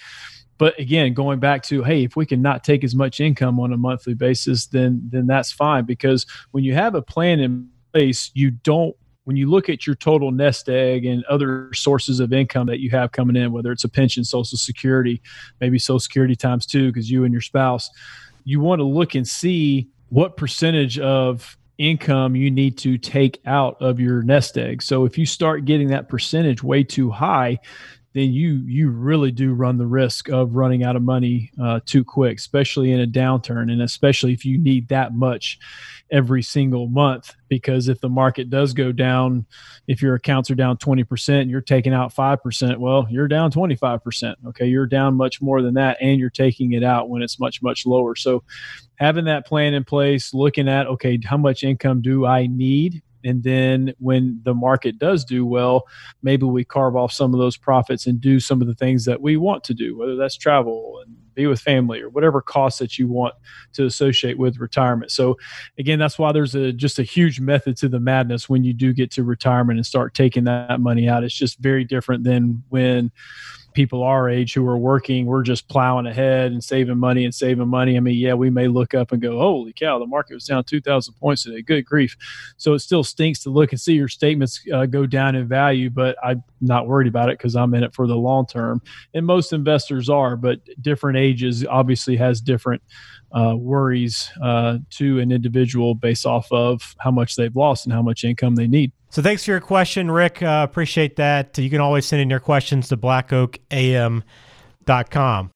But 0.58 0.78
again, 0.78 1.13
going 1.13 1.39
back 1.39 1.63
to 1.63 1.84
hey, 1.84 2.04
if 2.04 2.15
we 2.15 2.26
can 2.26 2.42
not 2.42 2.63
take 2.63 2.84
as 2.84 2.94
much 2.94 3.22
income 3.22 3.60
on 3.60 3.72
a 3.72 3.78
monthly 3.78 4.13
basis, 4.13 4.68
then 4.68 5.02
then 5.10 5.26
that's 5.26 5.52
fine 5.52 5.86
because 5.86 6.26
when 6.52 6.65
you 6.65 6.74
have 6.74 6.96
a 6.96 7.02
plan 7.02 7.39
in 7.39 7.70
place, 7.94 8.30
you 8.34 8.52
don't 8.52 8.96
when 9.24 9.38
you 9.38 9.48
look 9.48 9.70
at 9.70 9.86
your 9.86 9.96
total 9.96 10.32
nest 10.32 10.70
egg 10.70 11.06
and 11.06 11.24
other 11.26 11.72
sources 11.74 12.20
of 12.20 12.34
income 12.34 12.65
that 12.65 12.80
you 12.80 12.89
have 12.89 13.12
coming 13.12 13.36
in, 13.36 13.52
whether 13.52 13.72
it's 13.72 13.84
a 13.84 13.89
pension, 13.89 14.24
social 14.24 14.58
security, 14.58 15.22
maybe 15.62 15.78
social 15.78 16.00
security 16.00 16.36
times 16.36 16.65
two 16.65 16.88
because 16.88 17.12
you 17.12 17.24
and 17.24 17.32
your 17.32 17.42
spouse, 17.42 17.89
you 18.44 18.60
want 18.60 18.80
to 18.80 18.84
look 18.84 19.13
and 19.13 19.28
see 19.28 19.88
what 20.10 20.36
percentage 20.36 20.98
of 20.98 21.59
income 21.80 22.36
you 22.36 22.52
need 22.52 22.78
to 22.78 22.98
take 22.98 23.42
out 23.46 23.82
of 23.82 24.00
your 24.00 24.22
nest 24.22 24.58
egg. 24.58 24.84
So 24.84 25.06
if 25.06 25.18
you 25.18 25.26
start 25.26 25.65
getting 25.65 25.88
that 25.88 26.10
percentage 26.10 26.62
way 26.62 26.84
too 26.84 27.10
high, 27.10 27.60
then 28.19 28.34
you 28.34 28.62
you 28.65 28.89
really 28.89 29.32
do 29.32 29.53
run 29.53 29.77
the 29.77 29.88
risk 29.88 30.27
of 30.29 30.55
running 30.55 30.84
out 30.84 30.97
of 30.97 31.01
money 31.01 31.51
uh, 31.62 31.79
too 31.86 32.03
quick, 32.03 32.38
especially 32.38 32.91
in 32.91 32.99
a 32.99 33.08
downturn, 33.08 33.71
and 33.71 33.82
especially 33.82 34.34
if 34.34 34.43
you 34.43 34.58
need 34.58 34.89
that 34.89 35.13
much 35.13 35.58
every 36.12 36.43
single 36.43 36.88
month. 36.88 37.34
Because 37.47 37.88
if 37.88 38.01
the 38.01 38.10
market 38.10 38.49
does 38.49 38.73
go 38.73 38.91
down, 38.91 39.45
if 39.88 40.01
your 40.01 40.15
accounts 40.15 40.51
are 40.51 40.55
down 40.55 40.77
twenty 40.77 41.05
percent, 41.05 41.43
and 41.43 41.51
you're 41.51 41.62
taking 41.62 41.93
out 41.93 42.12
five 42.12 42.43
percent. 42.43 42.79
Well, 42.79 43.08
you're 43.10 43.29
down 43.29 43.51
twenty 43.51 43.75
five 43.75 44.03
percent. 44.03 44.38
Okay, 44.47 44.67
you're 44.67 44.86
down 44.86 45.15
much 45.15 45.41
more 45.41 45.62
than 45.62 45.75
that, 45.75 45.97
and 46.01 46.19
you're 46.19 46.29
taking 46.29 46.73
it 46.73 46.84
out 46.84 47.10
when 47.10 47.21
it's 47.21 47.39
much 47.39 47.62
much 47.62 47.86
lower. 47.86 48.15
So 48.15 48.43
having 48.95 49.25
that 49.25 49.47
plan 49.47 49.73
in 49.73 49.86
place, 49.86 50.34
looking 50.34 50.67
at 50.67 50.88
okay, 50.88 51.17
how 51.23 51.38
much 51.38 51.63
income 51.63 52.01
do 52.01 52.25
I 52.25 52.47
need 52.47 53.01
and 53.23 53.43
then 53.43 53.93
when 53.99 54.39
the 54.43 54.53
market 54.53 54.97
does 54.97 55.23
do 55.25 55.45
well 55.45 55.86
maybe 56.21 56.45
we 56.45 56.63
carve 56.63 56.95
off 56.95 57.12
some 57.12 57.34
of 57.34 57.39
those 57.39 57.58
profits 57.58 58.05
and 58.05 58.21
do 58.21 58.39
some 58.39 58.62
of 58.62 58.67
the 58.67 58.75
things 58.75 59.05
that 59.05 59.21
we 59.21 59.38
want 59.38 59.63
to 59.63 59.73
do 59.73 59.97
whether 59.97 60.15
that's 60.15 60.38
travel 60.38 61.01
and 61.05 61.15
be 61.39 61.47
with 61.47 61.62
family 61.62 62.01
or 62.01 62.10
whatever 62.10 62.41
costs 62.41 62.79
that 62.79 62.99
you 62.99 63.08
want 63.08 63.34
to 63.71 63.86
associate 63.86 64.38
with 64.38 64.58
retirement. 64.58 65.10
So 65.10 65.38
again 65.77 65.97
that's 65.97 66.19
why 66.19 66.32
there's 66.32 66.53
a 66.53 66.73
just 66.73 66.99
a 66.99 67.03
huge 67.03 67.39
method 67.39 67.77
to 67.77 67.88
the 67.88 67.99
madness 67.99 68.49
when 68.49 68.63
you 68.63 68.73
do 68.73 68.93
get 68.93 69.10
to 69.12 69.23
retirement 69.23 69.79
and 69.79 69.86
start 69.86 70.13
taking 70.13 70.43
that 70.43 70.82
money 70.82 71.08
out. 71.08 71.23
It's 71.23 71.34
just 71.34 71.60
very 71.60 71.86
different 71.86 72.25
than 72.25 72.63
when 72.69 73.12
people 73.80 74.04
our 74.04 74.30
age 74.30 74.54
who 74.54 74.68
are 74.68 74.78
working, 74.78 75.26
we're 75.26 75.42
just 75.42 75.70
plowing 75.70 76.06
ahead 76.06 76.52
and 76.52 76.62
saving 76.62 76.98
money 76.98 77.24
and 77.24 77.34
saving 77.34 77.70
money. 77.70 77.96
I 77.96 78.02
mean, 78.02 78.18
yeah, 78.18 78.34
we 78.34 78.50
may 78.50 78.68
look 78.68 78.94
up 78.94 79.13
and 79.13 79.22
go, 79.22 79.38
holy 79.38 79.72
cow, 79.72 79.98
the 80.00 80.06
market 80.06 80.34
was 80.34 80.44
down 80.44 80.65
2,000 80.65 81.13
points 81.13 81.44
today. 81.44 81.62
Good 81.62 81.86
grief. 81.86 82.18
So 82.58 82.74
it 82.74 82.80
still 82.80 83.06
stinks 83.06 83.39
to 83.44 83.50
look 83.50 83.72
and 83.72 83.80
see 83.80 83.94
your 83.94 84.10
statements 84.10 84.62
uh, 84.74 84.86
go 84.86 85.06
down 85.06 85.36
in 85.36 85.48
value, 85.48 85.89
but 85.89 86.18
I'm 86.22 86.44
not 86.60 86.88
worried 86.88 87.08
about 87.08 87.30
it 87.30 87.38
because 87.38 87.56
I'm 87.56 87.74
in 87.74 87.84
it 87.84 87.94
for 87.94 88.06
the 88.06 88.18
long 88.18 88.46
term. 88.46 88.82
And 89.13 89.26
most 89.26 89.54
investors 89.54 90.10
are, 90.10 90.36
but 90.36 90.60
different 90.82 91.18
ages 91.18 91.65
obviously 91.65 92.18
has 92.18 92.42
different 92.42 92.82
uh, 93.32 93.56
worries 93.56 94.30
uh, 94.44 94.80
to 94.89 95.20
an 95.20 95.32
individual 95.32 95.96
based 95.96 96.26
off 96.26 96.52
of 96.52 96.98
how 97.00 97.12
much 97.12 97.38
they've 97.38 97.56
lost 97.56 97.86
and 97.86 97.94
how 97.94 98.02
much 98.02 98.26
income 98.26 98.56
they 98.56 98.68
need. 98.68 98.92
So 99.12 99.24
thanks 99.24 99.43
for 99.43 99.52
your 99.52 99.60
question, 99.60 100.12
Rick. 100.12 100.43
Uh, 100.43 100.65
appreciate 100.69 101.15
that. 101.15 101.58
You 101.58 101.69
can 101.69 101.82
always 101.82 102.06
send 102.06 102.22
in 102.22 102.30
your 102.30 102.39
questions 102.39 102.89
to 102.89 102.98
blackoakam.com. 102.98 105.52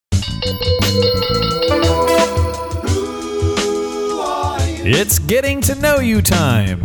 It's 4.85 5.17
getting 5.19 5.61
to 5.61 5.75
know 5.75 5.99
you 5.99 6.21
time. 6.21 6.81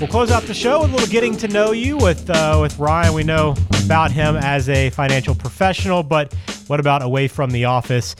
We'll 0.00 0.08
close 0.08 0.32
out 0.32 0.42
the 0.44 0.54
show 0.54 0.80
with 0.80 0.90
a 0.90 0.94
little 0.94 1.08
getting 1.08 1.36
to 1.36 1.46
know 1.46 1.70
you 1.72 1.96
with 1.96 2.28
uh, 2.28 2.58
with 2.60 2.76
Ryan. 2.78 3.14
We 3.14 3.22
know 3.22 3.54
about 3.84 4.10
him 4.10 4.34
as 4.36 4.68
a 4.68 4.90
financial 4.90 5.36
professional, 5.36 6.02
but 6.02 6.34
what 6.66 6.80
about 6.80 7.02
away 7.02 7.28
from 7.28 7.50
the 7.50 7.66
office? 7.66 8.16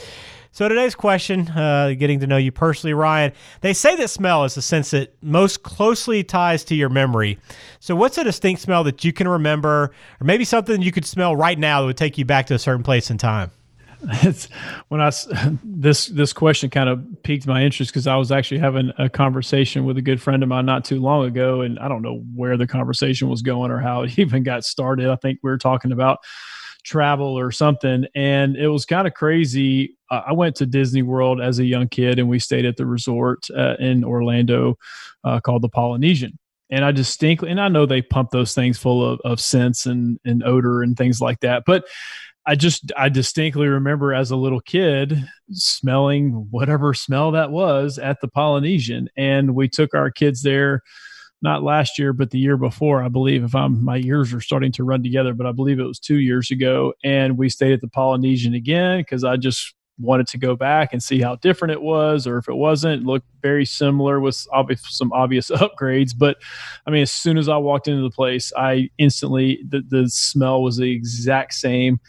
So 0.55 0.69
today's 0.69 0.95
question, 0.95 1.49
uh, 1.49 1.95
getting 1.99 2.21
to 2.21 2.29
know 2.29 2.37
you 2.37 2.53
personally, 2.53 2.95
Ryan. 2.95 3.33
They 3.63 3.73
say 3.73 3.97
that 3.97 4.09
smell 4.09 4.45
is 4.45 4.55
the 4.55 4.63
sense 4.63 4.93
that 4.93 5.13
most 5.21 5.65
closely 5.65 6.23
ties 6.23 6.63
to 6.67 6.77
your 6.77 6.89
memory. 6.89 7.41
So 7.81 7.97
what's 7.97 8.19
a 8.19 8.23
distinct 8.23 8.63
smell 8.63 8.85
that 8.85 9.03
you 9.03 9.13
can 9.13 9.27
remember, 9.27 9.91
or 10.21 10.25
maybe 10.25 10.45
something 10.45 10.81
you 10.81 10.93
could 10.93 11.07
smell 11.07 11.35
right 11.35 11.59
now 11.59 11.81
that 11.81 11.87
would 11.89 11.97
take 11.97 12.19
you 12.19 12.25
back 12.25 12.47
to 12.47 12.55
a 12.55 12.61
certain 12.61 12.85
place 12.85 13.11
in 13.11 13.19
time? 13.19 13.51
it's 14.23 14.49
when 14.91 15.01
I 15.01 15.11
this 15.65 16.07
this 16.07 16.33
question 16.33 16.71
kind 16.71 16.89
of 16.89 17.05
piqued 17.25 17.49
my 17.49 17.65
interest 17.65 17.91
because 17.91 18.07
I 18.07 18.15
was 18.15 18.31
actually 18.31 18.59
having 18.59 18.93
a 18.97 19.09
conversation 19.09 19.85
with 19.85 19.99
a 19.99 20.03
good 20.03 20.23
friend 20.23 20.41
of 20.41 20.49
mine 20.49 20.67
not 20.67 20.85
too 20.85 21.01
long 21.01 21.25
ago, 21.25 21.63
and 21.63 21.81
I 21.81 21.89
don't 21.89 22.03
know 22.03 22.23
where 22.33 22.57
the 22.57 22.69
conversation 22.69 23.29
was 23.29 23.43
going 23.43 23.73
or 23.73 23.81
how 23.81 24.03
it 24.03 24.17
even 24.21 24.45
got 24.45 24.65
started. 24.65 25.09
I 25.09 25.17
think 25.17 25.41
we 25.43 25.51
were 25.51 25.59
talking 25.59 25.91
about 25.91 26.21
travel 26.85 27.39
or 27.39 27.51
something, 27.51 28.07
and 28.15 28.57
it 28.57 28.69
was 28.69 28.87
kind 28.87 29.07
of 29.07 29.15
crazy. 29.15 29.97
Uh, 30.11 30.23
I 30.27 30.33
went 30.33 30.57
to 30.57 30.67
Disney 30.67 31.03
World 31.03 31.41
as 31.41 31.59
a 31.59 31.65
young 31.65 31.89
kid, 31.89 32.19
and 32.19 32.29
we 32.29 32.39
stayed 32.39 32.65
at 32.67 32.77
the 32.77 32.87
resort 32.87 33.47
uh, 33.57 33.75
in 33.79 34.05
Orlando 34.05 34.79
uh, 35.25 35.41
called 35.41 35.63
the 35.63 35.69
Polynesian. 35.69 36.39
And 36.71 36.85
I 36.85 36.93
distinctly, 36.93 37.51
and 37.51 37.61
I 37.61 37.69
know 37.69 37.87
they 37.87 38.03
pump 38.03 38.31
those 38.31 38.55
things 38.55 38.79
full 38.79 39.05
of, 39.05 39.21
of 39.25 39.41
scents 39.41 39.87
and, 39.87 40.19
and 40.25 40.43
odor 40.43 40.83
and 40.83 40.97
things 40.97 41.21
like 41.21 41.41
that, 41.41 41.65
but 41.67 41.85
I 42.47 42.57
just 42.57 42.93
I 42.97 43.09
distinctly 43.09 43.69
remember 43.69 44.13
as 44.13 44.31
a 44.31 44.37
little 44.37 44.61
kid 44.61 45.27
smelling 45.51 46.49
whatever 46.51 46.93
smell 46.93 47.31
that 47.33 47.51
was 47.51 47.99
at 47.99 48.21
the 48.21 48.29
Polynesian, 48.29 49.09
and 49.17 49.55
we 49.55 49.69
took 49.69 49.95
our 49.95 50.11
kids 50.11 50.43
there. 50.43 50.83
Not 51.45 51.63
last 51.63 51.99
year, 51.99 52.15
but 52.15 52.31
the 52.31 52.39
year 52.39 52.57
before, 52.57 53.03
I 53.03 53.09
believe. 53.09 53.45
If 53.45 53.55
I'm 53.55 53.85
my 53.85 53.97
years 53.97 54.33
are 54.33 54.41
starting 54.41 54.73
to 54.73 54.83
run 54.83 55.03
together, 55.03 55.35
but 55.35 55.47
I 55.47 55.53
believe 55.53 55.79
it 55.79 55.85
was 55.85 55.99
two 55.99 56.19
years 56.19 56.51
ago, 56.51 56.95
and 57.05 57.37
we 57.37 57.51
stayed 57.51 57.75
at 57.75 57.83
the 57.83 57.89
Polynesian 57.89 58.55
again 58.55 59.01
because 59.01 59.25
I 59.25 59.37
just 59.37 59.75
wanted 59.99 60.27
to 60.29 60.39
go 60.39 60.57
back 60.57 60.95
and 60.95 61.03
see 61.03 61.21
how 61.21 61.37
different 61.37 61.73
it 61.73 61.83
was, 61.83 62.27
or 62.27 62.39
if 62.39 62.49
it 62.49 62.55
wasn't, 62.55 63.03
it 63.03 63.07
looked 63.07 63.27
very 63.43 63.67
similar 63.67 64.21
with 64.21 64.47
obvious, 64.55 64.81
some 64.89 65.13
obvious 65.13 65.51
upgrades. 65.51 66.13
But 66.17 66.39
I 66.87 66.91
mean, 66.91 67.03
as 67.03 67.13
soon 67.13 67.37
as 67.37 67.47
I 67.47 67.59
walked 67.59 67.89
into 67.89 68.03
the 68.03 68.11
place, 68.11 68.51
I 68.57 68.89
instantly 68.97 69.63
the, 69.69 69.83
the 69.87 70.09
smell 70.09 70.63
was 70.63 70.79
the 70.79 70.91
exact 70.91 71.53
same 71.53 72.01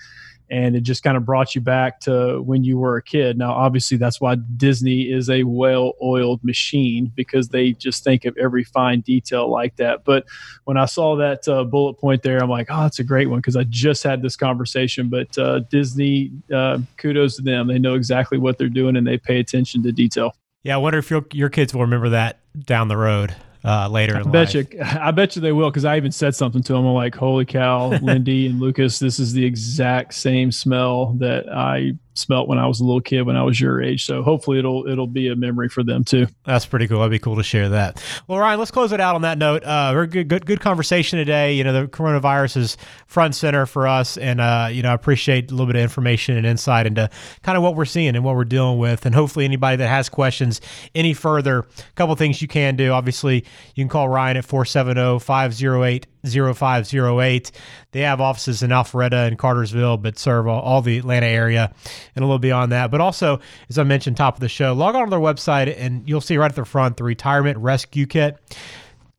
and 0.49 0.75
it 0.75 0.81
just 0.81 1.03
kind 1.03 1.17
of 1.17 1.25
brought 1.25 1.55
you 1.55 1.61
back 1.61 1.99
to 2.01 2.41
when 2.41 2.63
you 2.63 2.77
were 2.77 2.97
a 2.97 3.01
kid. 3.01 3.37
Now, 3.37 3.53
obviously, 3.53 3.97
that's 3.97 4.21
why 4.21 4.35
Disney 4.35 5.11
is 5.11 5.29
a 5.29 5.43
well 5.43 5.93
oiled 6.01 6.43
machine 6.43 7.11
because 7.15 7.49
they 7.49 7.73
just 7.73 8.03
think 8.03 8.25
of 8.25 8.37
every 8.37 8.63
fine 8.63 9.01
detail 9.01 9.49
like 9.49 9.75
that. 9.77 10.03
But 10.03 10.25
when 10.65 10.77
I 10.77 10.85
saw 10.85 11.15
that 11.17 11.47
uh, 11.47 11.63
bullet 11.63 11.95
point 11.95 12.23
there, 12.23 12.41
I'm 12.41 12.49
like, 12.49 12.67
oh, 12.69 12.81
that's 12.81 12.99
a 12.99 13.03
great 13.03 13.29
one 13.29 13.39
because 13.39 13.55
I 13.55 13.63
just 13.63 14.03
had 14.03 14.21
this 14.21 14.35
conversation. 14.35 15.09
But 15.09 15.37
uh, 15.37 15.59
Disney, 15.59 16.31
uh, 16.53 16.79
kudos 16.97 17.37
to 17.37 17.41
them. 17.41 17.67
They 17.67 17.79
know 17.79 17.95
exactly 17.95 18.37
what 18.37 18.57
they're 18.57 18.69
doing 18.69 18.95
and 18.95 19.05
they 19.05 19.17
pay 19.17 19.39
attention 19.39 19.83
to 19.83 19.91
detail. 19.91 20.35
Yeah, 20.63 20.75
I 20.75 20.77
wonder 20.77 20.99
if 20.99 21.11
your 21.11 21.49
kids 21.49 21.73
will 21.73 21.81
remember 21.81 22.09
that 22.09 22.39
down 22.65 22.87
the 22.87 22.97
road 22.97 23.35
uh, 23.65 23.89
later. 23.89 24.17
I 24.17 24.23
bet 24.23 24.53
life. 24.53 24.73
you. 24.73 24.81
I 24.81 25.11
bet 25.11 25.35
you 25.35 25.41
they 25.41 25.51
will 25.51 25.69
because 25.69 25.85
I 25.85 25.97
even 25.97 26.11
said 26.11 26.35
something 26.35 26.61
to 26.63 26.73
them. 26.73 26.85
I'm 26.85 26.93
like, 26.93 27.15
"Holy 27.15 27.45
cow, 27.45 27.89
Lindy 28.01 28.47
and 28.47 28.59
Lucas, 28.59 28.99
this 28.99 29.19
is 29.19 29.33
the 29.33 29.43
exact 29.43 30.13
same 30.13 30.51
smell 30.51 31.13
that 31.19 31.51
I 31.51 31.93
smelt 32.15 32.47
when 32.47 32.57
I 32.57 32.65
was 32.65 32.79
a 32.79 32.83
little 32.83 33.01
kid 33.01 33.23
when 33.23 33.35
I 33.35 33.43
was 33.43 33.59
your 33.61 33.81
age. 33.81 34.05
So 34.05 34.23
hopefully 34.23 34.57
it'll 34.57 34.87
it'll 34.87 35.07
be 35.07 35.29
a 35.29 35.35
memory 35.35 35.69
for 35.69 35.83
them 35.83 36.03
too. 36.03 36.27
That's 36.45 36.65
pretty 36.65 36.87
cool. 36.87 36.99
That'd 36.99 37.11
be 37.11 37.19
cool 37.19 37.35
to 37.35 37.43
share 37.43 37.69
that. 37.69 38.01
Well, 38.27 38.39
Ryan, 38.39 38.59
let's 38.59 38.71
close 38.71 38.91
it 38.91 38.99
out 38.99 39.15
on 39.15 39.21
that 39.21 39.37
note. 39.37 39.63
Uh, 39.63 39.93
very 39.93 40.07
good, 40.07 40.27
good, 40.27 40.45
good 40.45 40.59
conversation 40.61 41.19
today. 41.19 41.53
You 41.53 41.63
know, 41.63 41.73
the 41.73 41.87
coronavirus 41.87 42.57
is 42.57 42.77
front 43.05 43.27
and 43.27 43.35
center 43.35 43.65
for 43.65 43.87
us, 43.87 44.17
and 44.17 44.41
uh, 44.41 44.69
you 44.71 44.81
know, 44.81 44.89
I 44.89 44.93
appreciate 44.93 45.51
a 45.51 45.53
little 45.53 45.67
bit 45.67 45.75
of 45.75 45.81
information 45.81 46.37
and 46.37 46.45
insight 46.45 46.87
into 46.87 47.09
kind 47.43 47.57
of 47.57 47.63
what 47.63 47.75
we're 47.75 47.85
seeing 47.85 48.15
and 48.15 48.23
what 48.23 48.35
we're 48.35 48.45
dealing 48.45 48.79
with. 48.79 49.05
And 49.05 49.13
hopefully, 49.13 49.45
anybody 49.45 49.77
that 49.77 49.87
has 49.87 50.09
questions 50.09 50.61
any 50.93 51.13
further, 51.13 51.59
a 51.59 51.93
couple 51.95 52.15
things 52.15 52.41
you 52.41 52.47
can 52.47 52.75
do. 52.75 52.91
Obviously, 52.91 53.45
you 53.75 53.83
can 53.83 53.89
call 53.89 54.09
Ryan 54.09 54.37
at 54.37 54.45
470 54.45 55.19
508 55.19 56.07
0508. 56.27 57.51
They 57.91 58.01
have 58.01 58.21
offices 58.21 58.63
in 58.63 58.71
Alpharetta 58.71 59.27
and 59.27 59.37
Cartersville, 59.37 59.97
but 59.97 60.17
serve 60.19 60.47
all, 60.47 60.61
all, 60.61 60.81
the 60.81 60.97
Atlanta 60.97 61.27
area 61.27 61.73
and 62.15 62.23
a 62.23 62.25
little 62.25 62.39
beyond 62.39 62.71
that. 62.71 62.91
But 62.91 63.01
also, 63.01 63.39
as 63.69 63.77
I 63.77 63.83
mentioned, 63.83 64.17
top 64.17 64.35
of 64.35 64.39
the 64.41 64.49
show, 64.49 64.73
log 64.73 64.95
on 64.95 65.05
to 65.05 65.09
their 65.09 65.19
website 65.19 65.73
and 65.77 66.07
you'll 66.07 66.21
see 66.21 66.37
right 66.37 66.51
at 66.51 66.55
the 66.55 66.65
front 66.65 66.97
the 66.97 67.03
retirement 67.03 67.57
rescue 67.57 68.05
kit. 68.05 68.37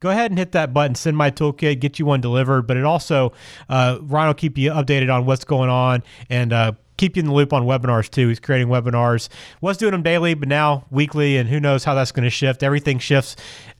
Go 0.01 0.11
ahead 0.11 0.31
and 0.31 0.39
hit 0.39 0.53
that 0.53 0.75
button, 0.75 0.95
send 0.95 1.17
my 1.17 1.31
toolkit, 1.31 1.81
get 1.81 1.99
you 1.99 2.05
one 2.07 2.21
delivered. 2.21 2.67
But 2.67 2.77
it 2.77 2.85
also, 2.85 3.33
uh, 3.69 3.99
Ryan 4.03 4.29
will 4.29 4.35
keep 4.35 4.59
you 4.59 4.71
updated 4.71 5.13
on 5.13 5.25
what's 5.25 5.45
going 5.45 5.71
on 5.71 6.03
and 6.29 6.53
uh, 6.53 6.73
keep 6.97 7.17
you 7.17 7.21
in 7.21 7.27
the 7.27 7.33
loop 7.33 7.53
on 7.53 7.65
webinars 7.65 8.11
too. 8.11 8.29
He's 8.29 8.41
creating 8.41 8.69
webinars. 8.69 9.29
Was 9.61 9.77
doing 9.77 9.93
them 9.93 10.03
daily, 10.03 10.35
but 10.35 10.49
now 10.49 10.85
weekly, 10.91 11.37
and 11.39 11.49
who 11.49 11.61
knows 11.61 11.85
how 11.85 11.95
that's 11.95 12.13
going 12.13 12.25
to 12.25 12.31
shift. 12.31 12.63
Everything 12.63 12.99
shifts 12.99 13.37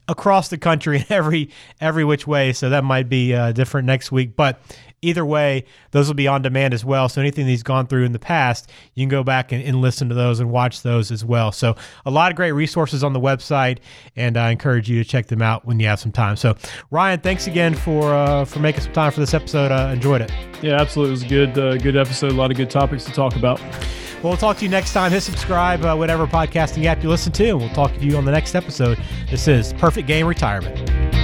across 0.09 0.49
the 0.49 0.59
country 0.59 0.99
in 0.99 1.05
every 1.11 1.51
every 1.81 2.05
which 2.05 2.27
way. 2.27 2.53
So 2.53 2.71
that 2.71 2.85
might 2.85 3.09
be 3.09 3.35
uh, 3.35 3.53
different 3.53 3.87
next 3.87 4.13
week. 4.13 4.37
But 4.37 4.61
either 5.03 5.25
way, 5.25 5.65
those 5.91 6.09
will 6.09 6.15
be 6.15 6.27
on 6.27 6.43
demand 6.43 6.75
as 6.75 6.85
well. 6.85 7.09
So 7.09 7.21
anything 7.21 7.45
that 7.45 7.51
he's 7.51 7.63
gone 7.63 7.87
through 7.87 8.05
in 8.05 8.13
the 8.13 8.19
past, 8.19 8.71
you 8.95 9.03
can 9.03 9.09
go 9.09 9.23
back 9.23 9.53
and, 9.53 9.63
and 9.63 9.81
listen 9.81 10.09
to 10.09 10.15
those 10.15 10.41
and 10.41 10.51
watch 10.51 10.83
those 10.83 11.11
as 11.11 11.25
well. 11.25 11.53
So 11.53 11.77
a 12.05 12.11
lot 12.11 12.33
of 12.33 12.37
great 12.37 12.53
resources 12.53 13.05
on 13.05 13.13
the 13.13 13.21
website, 13.21 13.79
and 14.17 14.37
I 14.37 14.51
encourage 14.51 14.89
you 14.89 15.03
to 15.03 15.09
check 15.09 15.27
them 15.27 15.43
out 15.43 15.65
when 15.65 15.79
you 15.81 15.87
have 15.87 16.01
some 16.01 16.13
time. 16.13 16.37
So 16.37 16.57
Ryan, 16.91 17.21
thanks 17.21 17.47
again 17.47 17.75
for 17.75 18.15
uh, 18.15 18.45
for 18.45 18.61
making 18.61 18.83
some 18.83 18.93
time 18.93 19.13
for 19.13 19.21
this 19.21 19.35
episode. 19.35 19.71
I 19.71 19.93
enjoyed 19.93 20.23
it. 20.23 20.33
Yeah, 20.63 20.81
absolutely. 20.81 21.11
It 21.11 21.17
was 21.17 21.23
a 21.23 21.29
good 21.29 21.59
uh, 21.59 21.77
good 21.77 21.97
episode. 21.97 22.33
A 22.33 22.35
lot 22.35 22.51
of 22.51 22.57
good 22.57 22.71
topics 22.71 23.05
to 23.05 23.13
talk 23.13 23.37
about. 23.37 23.61
Well, 24.23 24.31
we'll 24.33 24.37
talk 24.37 24.57
to 24.59 24.65
you 24.65 24.71
next 24.71 24.93
time. 24.93 25.13
Hit 25.13 25.23
subscribe, 25.23 25.85
uh, 25.85 25.95
whatever 25.95 26.27
podcasting 26.27 26.85
app 26.87 27.03
you 27.03 27.09
listen 27.09 27.33
to, 27.33 27.51
and 27.51 27.61
we'll 27.61 27.69
talk 27.71 27.93
to 27.95 28.05
you 28.05 28.17
on 28.17 28.25
the 28.25 28.33
next 28.33 28.55
episode. 28.55 28.99
This 29.31 29.47
is 29.47 29.73
Perfect 29.75 30.09
Game 30.09 30.27
Retirement. 30.27 31.16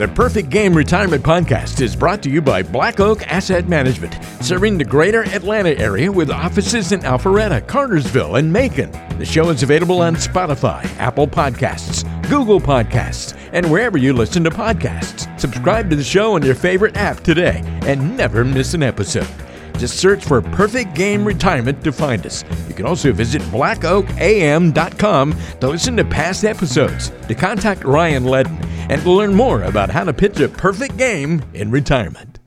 The 0.00 0.08
Perfect 0.08 0.48
Game 0.48 0.72
Retirement 0.72 1.22
Podcast 1.22 1.82
is 1.82 1.94
brought 1.94 2.22
to 2.22 2.30
you 2.30 2.40
by 2.40 2.62
Black 2.62 3.00
Oak 3.00 3.22
Asset 3.30 3.68
Management, 3.68 4.18
serving 4.42 4.78
the 4.78 4.84
greater 4.84 5.24
Atlanta 5.24 5.78
area 5.78 6.10
with 6.10 6.30
offices 6.30 6.92
in 6.92 7.00
Alpharetta, 7.00 7.66
Cartersville, 7.66 8.36
and 8.36 8.50
Macon. 8.50 8.90
The 9.18 9.26
show 9.26 9.50
is 9.50 9.62
available 9.62 10.00
on 10.00 10.14
Spotify, 10.14 10.86
Apple 10.96 11.28
Podcasts, 11.28 12.02
Google 12.30 12.60
Podcasts, 12.60 13.36
and 13.52 13.70
wherever 13.70 13.98
you 13.98 14.14
listen 14.14 14.42
to 14.44 14.50
podcasts. 14.50 15.38
Subscribe 15.38 15.90
to 15.90 15.96
the 15.96 16.02
show 16.02 16.32
on 16.32 16.42
your 16.44 16.54
favorite 16.54 16.96
app 16.96 17.20
today 17.20 17.60
and 17.82 18.16
never 18.16 18.42
miss 18.42 18.72
an 18.72 18.82
episode. 18.82 19.28
Just 19.76 19.98
search 19.98 20.24
for 20.24 20.40
Perfect 20.40 20.94
Game 20.94 21.26
Retirement 21.26 21.84
to 21.84 21.92
find 21.92 22.24
us. 22.24 22.42
You 22.68 22.74
can 22.74 22.86
also 22.86 23.12
visit 23.12 23.42
blackoakam.com 23.42 25.36
to 25.60 25.68
listen 25.68 25.96
to 25.98 26.04
past 26.06 26.44
episodes, 26.46 27.10
to 27.28 27.34
contact 27.34 27.84
Ryan 27.84 28.24
Ledman, 28.24 28.69
and 28.90 29.06
learn 29.06 29.32
more 29.32 29.62
about 29.62 29.88
how 29.88 30.02
to 30.02 30.12
pitch 30.12 30.40
a 30.40 30.48
perfect 30.48 30.96
game 30.96 31.42
in 31.54 31.70
retirement. 31.70 32.40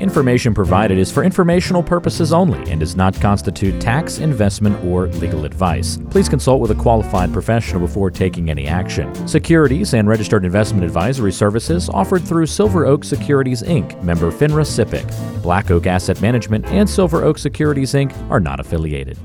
Information 0.00 0.52
provided 0.52 0.98
is 0.98 1.12
for 1.12 1.22
informational 1.22 1.82
purposes 1.82 2.32
only 2.32 2.58
and 2.70 2.80
does 2.80 2.96
not 2.96 3.14
constitute 3.20 3.80
tax, 3.80 4.18
investment, 4.18 4.82
or 4.84 5.06
legal 5.06 5.44
advice. 5.44 5.98
Please 6.10 6.28
consult 6.28 6.60
with 6.60 6.70
a 6.72 6.74
qualified 6.74 7.32
professional 7.32 7.80
before 7.80 8.10
taking 8.10 8.50
any 8.50 8.66
action. 8.66 9.14
Securities 9.28 9.94
and 9.94 10.08
registered 10.08 10.44
investment 10.44 10.84
advisory 10.84 11.32
services 11.32 11.88
offered 11.90 12.22
through 12.22 12.46
Silver 12.46 12.86
Oak 12.86 13.04
Securities 13.04 13.62
Inc., 13.62 14.02
member 14.02 14.32
FINRA 14.32 14.64
SIPC. 14.64 15.42
Black 15.42 15.70
Oak 15.70 15.86
Asset 15.86 16.20
Management 16.20 16.66
and 16.66 16.88
Silver 16.88 17.22
Oak 17.22 17.38
Securities 17.38 17.92
Inc. 17.92 18.12
are 18.30 18.40
not 18.40 18.58
affiliated. 18.58 19.16